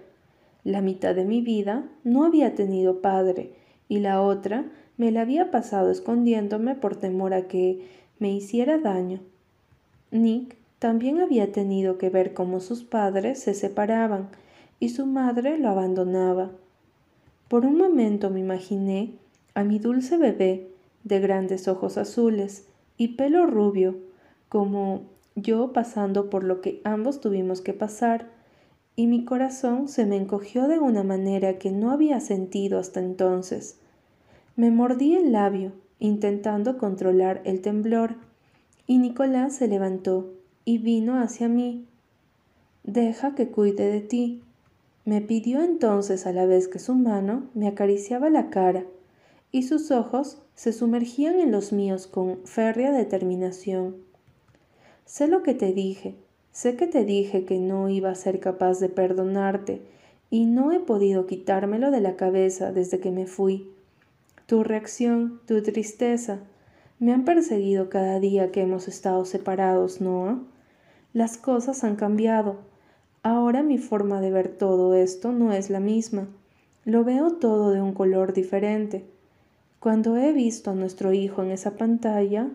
La 0.64 0.82
mitad 0.82 1.14
de 1.14 1.24
mi 1.24 1.40
vida 1.40 1.88
no 2.04 2.24
había 2.24 2.54
tenido 2.54 3.00
padre 3.00 3.52
y 3.88 4.00
la 4.00 4.20
otra 4.20 4.70
me 4.98 5.10
la 5.10 5.22
había 5.22 5.50
pasado 5.50 5.90
escondiéndome 5.90 6.74
por 6.74 6.96
temor 6.96 7.32
a 7.32 7.48
que 7.48 7.88
me 8.18 8.30
hiciera 8.30 8.78
daño. 8.78 9.20
Nick 10.10 10.56
también 10.78 11.20
había 11.20 11.52
tenido 11.52 11.98
que 11.98 12.10
ver 12.10 12.34
cómo 12.34 12.60
sus 12.60 12.84
padres 12.84 13.40
se 13.40 13.54
separaban 13.54 14.28
y 14.78 14.90
su 14.90 15.06
madre 15.06 15.58
lo 15.58 15.68
abandonaba. 15.68 16.50
Por 17.48 17.64
un 17.66 17.76
momento 17.76 18.30
me 18.30 18.40
imaginé 18.40 19.14
a 19.54 19.64
mi 19.64 19.78
dulce 19.78 20.16
bebé 20.16 20.68
de 21.04 21.20
grandes 21.20 21.68
ojos 21.68 21.96
azules 21.96 22.66
y 22.96 23.08
pelo 23.08 23.46
rubio, 23.46 23.96
como 24.48 25.02
yo 25.34 25.72
pasando 25.72 26.30
por 26.30 26.44
lo 26.44 26.60
que 26.60 26.80
ambos 26.84 27.20
tuvimos 27.20 27.60
que 27.60 27.72
pasar, 27.72 28.28
y 28.96 29.06
mi 29.06 29.24
corazón 29.24 29.88
se 29.88 30.04
me 30.04 30.16
encogió 30.16 30.68
de 30.68 30.78
una 30.78 31.02
manera 31.02 31.58
que 31.58 31.70
no 31.70 31.90
había 31.90 32.20
sentido 32.20 32.78
hasta 32.78 33.00
entonces. 33.00 33.78
Me 34.56 34.70
mordí 34.70 35.14
el 35.14 35.32
labio, 35.32 35.72
intentando 35.98 36.76
controlar 36.76 37.40
el 37.44 37.60
temblor, 37.60 38.16
y 38.86 38.98
Nicolás 38.98 39.54
se 39.54 39.68
levantó 39.68 40.32
y 40.64 40.78
vino 40.78 41.20
hacia 41.20 41.48
mí. 41.48 41.86
Deja 42.82 43.34
que 43.34 43.48
cuide 43.48 43.90
de 43.90 44.00
ti. 44.00 44.42
Me 45.04 45.20
pidió 45.20 45.62
entonces 45.62 46.26
a 46.26 46.32
la 46.32 46.44
vez 46.44 46.68
que 46.68 46.78
su 46.78 46.94
mano 46.94 47.44
me 47.54 47.68
acariciaba 47.68 48.30
la 48.30 48.50
cara, 48.50 48.84
y 49.52 49.62
sus 49.62 49.90
ojos 49.90 50.42
se 50.54 50.72
sumergían 50.72 51.40
en 51.40 51.52
los 51.52 51.72
míos 51.72 52.06
con 52.06 52.38
férrea 52.44 52.92
determinación. 52.92 54.09
Sé 55.10 55.26
lo 55.26 55.42
que 55.42 55.54
te 55.54 55.72
dije, 55.72 56.14
sé 56.52 56.76
que 56.76 56.86
te 56.86 57.04
dije 57.04 57.44
que 57.44 57.58
no 57.58 57.88
iba 57.88 58.10
a 58.10 58.14
ser 58.14 58.38
capaz 58.38 58.78
de 58.78 58.88
perdonarte 58.88 59.82
y 60.30 60.46
no 60.46 60.70
he 60.70 60.78
podido 60.78 61.26
quitármelo 61.26 61.90
de 61.90 62.00
la 62.00 62.14
cabeza 62.14 62.70
desde 62.70 63.00
que 63.00 63.10
me 63.10 63.26
fui. 63.26 63.72
Tu 64.46 64.62
reacción, 64.62 65.40
tu 65.48 65.60
tristeza, 65.64 66.38
me 67.00 67.12
han 67.12 67.24
perseguido 67.24 67.90
cada 67.90 68.20
día 68.20 68.52
que 68.52 68.60
hemos 68.60 68.86
estado 68.86 69.24
separados, 69.24 70.00
¿no? 70.00 70.44
Las 71.12 71.38
cosas 71.38 71.82
han 71.82 71.96
cambiado. 71.96 72.60
Ahora 73.24 73.64
mi 73.64 73.78
forma 73.78 74.20
de 74.20 74.30
ver 74.30 74.56
todo 74.58 74.94
esto 74.94 75.32
no 75.32 75.52
es 75.52 75.70
la 75.70 75.80
misma. 75.80 76.28
Lo 76.84 77.02
veo 77.02 77.32
todo 77.32 77.72
de 77.72 77.82
un 77.82 77.94
color 77.94 78.32
diferente. 78.32 79.06
Cuando 79.80 80.16
he 80.16 80.32
visto 80.32 80.70
a 80.70 80.74
nuestro 80.76 81.12
hijo 81.12 81.42
en 81.42 81.50
esa 81.50 81.72
pantalla, 81.72 82.48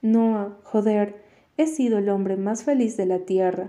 Noah, 0.00 0.58
joder, 0.62 1.26
He 1.58 1.66
sido 1.66 1.98
el 1.98 2.08
hombre 2.08 2.36
más 2.36 2.62
feliz 2.62 2.96
de 2.96 3.04
la 3.04 3.18
tierra, 3.18 3.68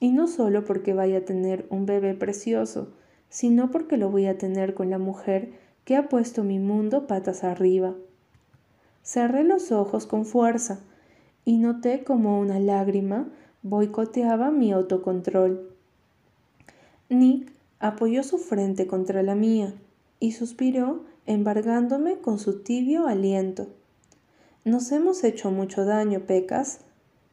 y 0.00 0.10
no 0.10 0.26
solo 0.26 0.64
porque 0.64 0.94
vaya 0.94 1.18
a 1.18 1.24
tener 1.24 1.66
un 1.70 1.86
bebé 1.86 2.14
precioso, 2.14 2.88
sino 3.28 3.70
porque 3.70 3.98
lo 3.98 4.10
voy 4.10 4.26
a 4.26 4.38
tener 4.38 4.74
con 4.74 4.90
la 4.90 4.98
mujer 4.98 5.50
que 5.84 5.96
ha 5.96 6.08
puesto 6.08 6.42
mi 6.42 6.58
mundo 6.58 7.06
patas 7.06 7.44
arriba. 7.44 7.94
Cerré 9.02 9.44
los 9.44 9.70
ojos 9.70 10.06
con 10.06 10.24
fuerza 10.24 10.80
y 11.44 11.58
noté 11.58 12.04
como 12.04 12.40
una 12.40 12.58
lágrima 12.58 13.28
boicoteaba 13.62 14.50
mi 14.50 14.72
autocontrol. 14.72 15.70
Nick 17.08 17.52
apoyó 17.78 18.22
su 18.22 18.38
frente 18.38 18.86
contra 18.86 19.22
la 19.22 19.34
mía 19.34 19.74
y 20.18 20.32
suspiró 20.32 21.04
embargándome 21.26 22.16
con 22.18 22.38
su 22.38 22.62
tibio 22.62 23.06
aliento. 23.06 23.68
Nos 24.64 24.90
hemos 24.90 25.22
hecho 25.22 25.50
mucho 25.50 25.84
daño, 25.84 26.20
Pecas, 26.20 26.80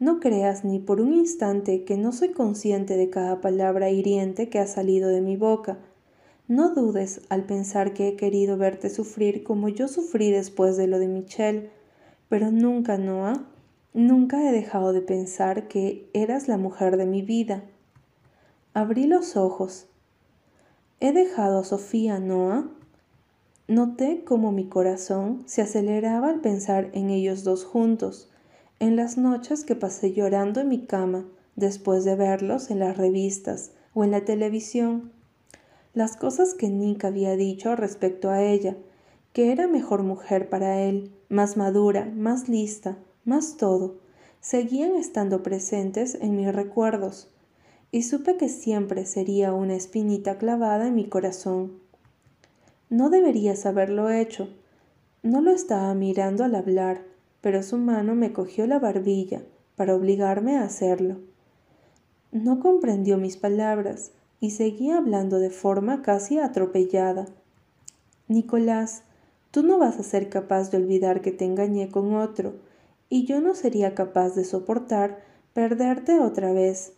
no 0.03 0.19
creas 0.19 0.65
ni 0.65 0.79
por 0.79 0.99
un 0.99 1.13
instante 1.13 1.85
que 1.85 1.95
no 1.95 2.11
soy 2.11 2.33
consciente 2.33 2.97
de 2.97 3.09
cada 3.09 3.39
palabra 3.39 3.89
hiriente 3.89 4.49
que 4.49 4.59
ha 4.59 4.67
salido 4.67 5.07
de 5.07 5.21
mi 5.21 5.37
boca. 5.37 5.77
No 6.49 6.73
dudes 6.73 7.21
al 7.29 7.45
pensar 7.45 7.93
que 7.93 8.09
he 8.09 8.15
querido 8.17 8.57
verte 8.57 8.89
sufrir 8.89 9.45
como 9.45 9.69
yo 9.69 9.87
sufrí 9.87 10.29
después 10.29 10.75
de 10.75 10.87
lo 10.87 10.99
de 10.99 11.07
Michelle, 11.07 11.69
pero 12.27 12.51
nunca, 12.51 12.97
Noah, 12.97 13.47
nunca 13.93 14.45
he 14.45 14.51
dejado 14.51 14.91
de 14.91 14.99
pensar 14.99 15.69
que 15.69 16.09
eras 16.11 16.49
la 16.49 16.57
mujer 16.57 16.97
de 16.97 17.05
mi 17.05 17.21
vida. 17.21 17.63
Abrí 18.73 19.07
los 19.07 19.37
ojos. 19.37 19.87
¿He 20.99 21.13
dejado 21.13 21.59
a 21.59 21.63
Sofía, 21.63 22.19
Noah? 22.19 22.69
Noté 23.69 24.25
cómo 24.25 24.51
mi 24.51 24.67
corazón 24.67 25.43
se 25.45 25.61
aceleraba 25.61 26.27
al 26.27 26.41
pensar 26.41 26.89
en 26.91 27.09
ellos 27.09 27.45
dos 27.45 27.63
juntos 27.63 28.27
en 28.83 28.97
las 28.97 29.17
noches 29.17 29.63
que 29.63 29.77
pasé 29.77 30.11
llorando 30.11 30.59
en 30.59 30.67
mi 30.67 30.85
cama 30.85 31.25
después 31.55 32.03
de 32.03 32.17
verlos 32.17 32.69
en 32.69 32.79
las 32.79 32.97
revistas 32.97 33.71
o 33.93 34.03
en 34.03 34.11
la 34.11 34.25
televisión. 34.25 35.13
Las 35.93 36.17
cosas 36.17 36.53
que 36.53 36.67
Nick 36.67 37.05
había 37.05 37.37
dicho 37.37 37.77
respecto 37.77 38.29
a 38.29 38.43
ella, 38.43 38.75
que 39.31 39.53
era 39.53 39.67
mejor 39.67 40.03
mujer 40.03 40.49
para 40.49 40.81
él, 40.81 41.13
más 41.29 41.55
madura, 41.55 42.11
más 42.13 42.49
lista, 42.49 42.97
más 43.23 43.55
todo, 43.55 43.99
seguían 44.41 44.95
estando 44.95 45.43
presentes 45.43 46.15
en 46.15 46.35
mis 46.35 46.53
recuerdos, 46.53 47.33
y 47.89 48.03
supe 48.03 48.35
que 48.35 48.49
siempre 48.49 49.05
sería 49.05 49.53
una 49.53 49.75
espinita 49.75 50.37
clavada 50.37 50.87
en 50.87 50.95
mi 50.95 51.07
corazón. 51.07 51.79
No 52.89 53.09
deberías 53.09 53.65
haberlo 53.65 54.09
hecho. 54.09 54.49
No 55.21 55.39
lo 55.39 55.51
estaba 55.51 55.93
mirando 55.93 56.43
al 56.43 56.55
hablar, 56.55 57.12
pero 57.43 57.61
su 57.61 57.77
mano 57.77 58.15
me 58.15 58.31
cogió 58.31 58.65
la 58.67 58.79
barbilla 58.79 59.43
para 59.75 59.93
obligarme 59.93 60.55
a 60.55 60.63
hacerlo. 60.63 61.17
No 62.31 62.61
comprendió 62.61 63.17
mis 63.17 63.35
palabras 63.35 64.13
y 64.39 64.51
seguía 64.51 64.97
hablando 64.97 65.39
de 65.39 65.49
forma 65.49 66.01
casi 66.01 66.39
atropellada. 66.39 67.25
Nicolás, 68.29 69.03
tú 69.51 69.61
no 69.61 69.77
vas 69.77 69.99
a 69.99 70.03
ser 70.03 70.29
capaz 70.29 70.71
de 70.71 70.77
olvidar 70.77 71.21
que 71.21 71.33
te 71.33 71.43
engañé 71.43 71.89
con 71.89 72.15
otro, 72.15 72.53
y 73.09 73.25
yo 73.25 73.41
no 73.41 73.55
sería 73.55 73.93
capaz 73.93 74.29
de 74.35 74.45
soportar 74.45 75.21
Perderte 75.53 76.19
otra 76.19 76.51
vez. 76.53 76.93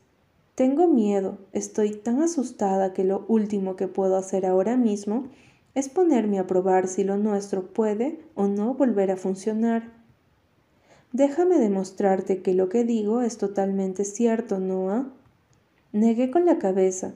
Tengo 0.55 0.88
miedo, 0.88 1.39
estoy 1.51 1.91
tan 1.91 2.21
asustada 2.21 2.93
que 2.93 3.03
lo 3.03 3.25
último 3.27 3.75
que 3.75 3.89
puedo 3.89 4.15
hacer 4.15 4.45
ahora 4.45 4.77
mismo 4.77 5.25
es 5.73 5.89
ponerme 5.89 6.39
a 6.39 6.47
probar 6.47 6.88
si 6.88 7.03
lo 7.03 7.17
nuestro 7.17 7.73
puede 7.73 8.21
o 8.36 8.47
no 8.47 8.75
volver 8.75 9.12
a 9.12 9.17
funcionar. 9.17 9.94
Déjame 11.15 11.60
demostrarte 11.60 12.41
que 12.41 12.54
lo 12.54 12.67
que 12.67 12.84
digo 12.84 13.21
es 13.21 13.38
totalmente 13.38 14.04
cierto, 14.04 14.60
Noah. 14.60 15.08
Negué 15.93 16.30
con 16.30 16.45
la 16.45 16.58
cabeza, 16.58 17.13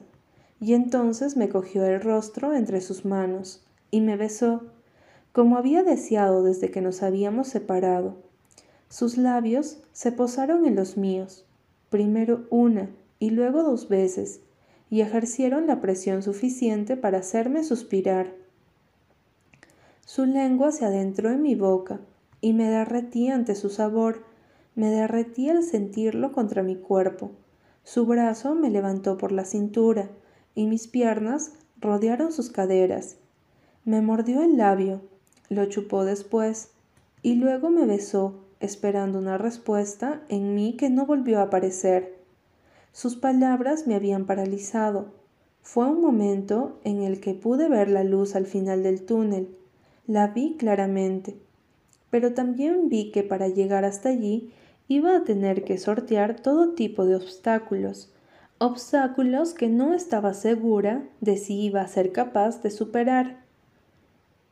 y 0.58 0.72
entonces 0.72 1.36
me 1.36 1.50
cogió 1.50 1.84
el 1.84 2.00
rostro 2.00 2.54
entre 2.54 2.80
sus 2.80 3.04
manos 3.04 3.62
y 3.90 4.00
me 4.00 4.16
besó, 4.16 4.62
como 5.32 5.58
había 5.58 5.82
deseado 5.82 6.42
desde 6.42 6.70
que 6.70 6.80
nos 6.80 7.02
habíamos 7.02 7.48
separado. 7.48 8.16
Sus 8.88 9.18
labios 9.18 9.82
se 9.92 10.12
posaron 10.12 10.64
en 10.64 10.76
los 10.76 10.96
míos, 10.96 11.44
primero 11.90 12.46
una 12.48 12.88
y 13.18 13.28
luego 13.28 13.62
dos 13.62 13.90
veces, 13.90 14.40
y 14.88 15.02
ejercieron 15.02 15.66
la 15.66 15.82
presión 15.82 16.22
suficiente 16.22 16.96
para 16.96 17.18
hacerme 17.18 17.64
suspirar. 17.64 18.32
Su 20.06 20.24
lengua 20.24 20.72
se 20.72 20.86
adentró 20.86 21.28
en 21.30 21.42
mi 21.42 21.54
boca 21.54 22.00
y 22.40 22.52
me 22.52 22.70
derretí 22.70 23.28
ante 23.28 23.54
su 23.54 23.70
sabor, 23.70 24.24
me 24.74 24.90
derretí 24.90 25.48
al 25.50 25.62
sentirlo 25.62 26.32
contra 26.32 26.62
mi 26.62 26.76
cuerpo. 26.76 27.32
Su 27.84 28.06
brazo 28.06 28.54
me 28.54 28.70
levantó 28.70 29.18
por 29.18 29.32
la 29.32 29.44
cintura 29.44 30.10
y 30.54 30.66
mis 30.66 30.88
piernas 30.88 31.52
rodearon 31.80 32.32
sus 32.32 32.50
caderas. 32.50 33.16
Me 33.84 34.00
mordió 34.02 34.42
el 34.42 34.56
labio, 34.56 35.02
lo 35.48 35.66
chupó 35.66 36.04
después 36.04 36.70
y 37.22 37.34
luego 37.34 37.70
me 37.70 37.86
besó, 37.86 38.44
esperando 38.60 39.18
una 39.18 39.38
respuesta 39.38 40.22
en 40.28 40.54
mí 40.54 40.76
que 40.76 40.90
no 40.90 41.06
volvió 41.06 41.40
a 41.40 41.44
aparecer. 41.44 42.18
Sus 42.92 43.16
palabras 43.16 43.86
me 43.86 43.94
habían 43.94 44.26
paralizado. 44.26 45.12
Fue 45.62 45.86
un 45.86 46.00
momento 46.00 46.78
en 46.84 47.02
el 47.02 47.20
que 47.20 47.34
pude 47.34 47.68
ver 47.68 47.88
la 47.90 48.04
luz 48.04 48.36
al 48.36 48.46
final 48.46 48.82
del 48.82 49.02
túnel 49.02 49.56
la 50.10 50.26
vi 50.26 50.56
claramente, 50.56 51.36
pero 52.10 52.34
también 52.34 52.88
vi 52.88 53.10
que 53.10 53.22
para 53.22 53.48
llegar 53.48 53.84
hasta 53.84 54.10
allí 54.10 54.50
iba 54.88 55.16
a 55.16 55.24
tener 55.24 55.64
que 55.64 55.78
sortear 55.78 56.40
todo 56.40 56.74
tipo 56.74 57.06
de 57.06 57.14
obstáculos, 57.14 58.12
obstáculos 58.58 59.54
que 59.54 59.68
no 59.68 59.94
estaba 59.94 60.34
segura 60.34 61.08
de 61.20 61.36
si 61.36 61.60
iba 61.60 61.80
a 61.80 61.88
ser 61.88 62.12
capaz 62.12 62.62
de 62.62 62.70
superar. 62.70 63.40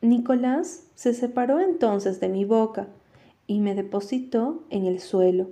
Nicolás 0.01 0.85
se 0.95 1.13
separó 1.13 1.59
entonces 1.59 2.19
de 2.19 2.29
mi 2.29 2.45
boca 2.45 2.87
y 3.47 3.59
me 3.59 3.75
depositó 3.75 4.63
en 4.69 4.85
el 4.85 4.99
suelo. 4.99 5.49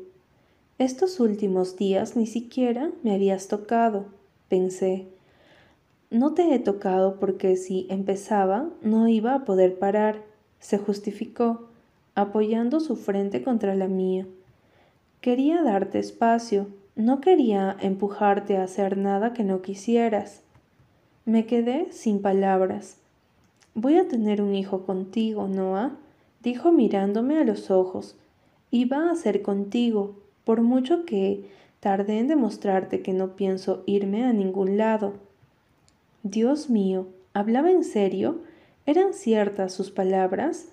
Estos 0.77 1.19
últimos 1.19 1.75
días 1.75 2.15
ni 2.15 2.27
siquiera 2.27 2.91
me 3.03 3.13
habías 3.13 3.47
tocado, 3.47 4.05
pensé. 4.47 5.07
No 6.09 6.33
te 6.33 6.53
he 6.53 6.59
tocado 6.59 7.19
porque 7.19 7.57
si 7.57 7.87
empezaba 7.89 8.69
no 8.81 9.07
iba 9.07 9.33
a 9.33 9.43
poder 9.43 9.77
parar, 9.77 10.23
se 10.59 10.77
justificó, 10.77 11.66
apoyando 12.17 12.79
su 12.79 12.95
frente 12.95 13.43
contra 13.43 13.75
la 13.75 13.87
mía. 13.87 14.25
Quería 15.21 15.61
darte 15.61 15.99
espacio, 15.99 16.67
no 16.95 17.21
quería 17.21 17.77
empujarte 17.79 18.57
a 18.57 18.63
hacer 18.63 18.97
nada 18.97 19.33
que 19.33 19.43
no 19.43 19.61
quisieras. 19.61 20.41
Me 21.25 21.45
quedé 21.45 21.91
sin 21.91 22.23
palabras. 22.23 22.97
Voy 23.75 23.97
a 23.97 24.07
tener 24.07 24.41
un 24.41 24.55
hijo 24.55 24.83
contigo, 24.83 25.47
Noah, 25.47 25.91
dijo 26.41 26.71
mirándome 26.71 27.37
a 27.37 27.43
los 27.43 27.69
ojos. 27.69 28.15
Iba 28.71 29.11
a 29.11 29.15
ser 29.15 29.43
contigo, 29.43 30.15
por 30.43 30.63
mucho 30.63 31.05
que 31.05 31.45
tardé 31.81 32.17
en 32.17 32.27
demostrarte 32.27 33.03
que 33.03 33.13
no 33.13 33.35
pienso 33.35 33.83
irme 33.85 34.25
a 34.25 34.33
ningún 34.33 34.75
lado. 34.75 35.13
Dios 36.23 36.71
mío, 36.71 37.09
¿hablaba 37.35 37.69
en 37.69 37.83
serio? 37.83 38.41
¿Eran 38.87 39.13
ciertas 39.13 39.71
sus 39.71 39.91
palabras? 39.91 40.69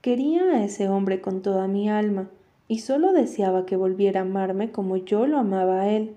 Quería 0.00 0.42
a 0.44 0.64
ese 0.64 0.88
hombre 0.88 1.20
con 1.20 1.42
toda 1.42 1.68
mi 1.68 1.90
alma, 1.90 2.30
y 2.68 2.78
solo 2.78 3.12
deseaba 3.12 3.66
que 3.66 3.76
volviera 3.76 4.20
a 4.20 4.24
amarme 4.24 4.70
como 4.70 4.96
yo 4.96 5.26
lo 5.26 5.38
amaba 5.38 5.82
a 5.82 5.88
él. 5.90 6.14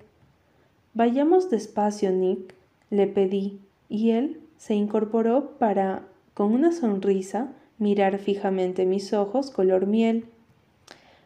Vayamos 0.93 1.49
despacio, 1.49 2.11
Nick, 2.11 2.53
le 2.89 3.07
pedí, 3.07 3.59
y 3.89 4.11
él 4.11 4.39
se 4.57 4.75
incorporó 4.75 5.57
para, 5.57 6.03
con 6.33 6.53
una 6.53 6.71
sonrisa, 6.71 7.51
mirar 7.79 8.19
fijamente 8.19 8.85
mis 8.85 9.11
ojos 9.13 9.51
color 9.51 9.87
miel. 9.87 10.25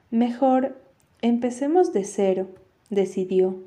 Mejor, 0.09 0.77
empecemos 1.21 1.93
de 1.93 2.05
cero, 2.05 2.47
decidió. 2.89 3.57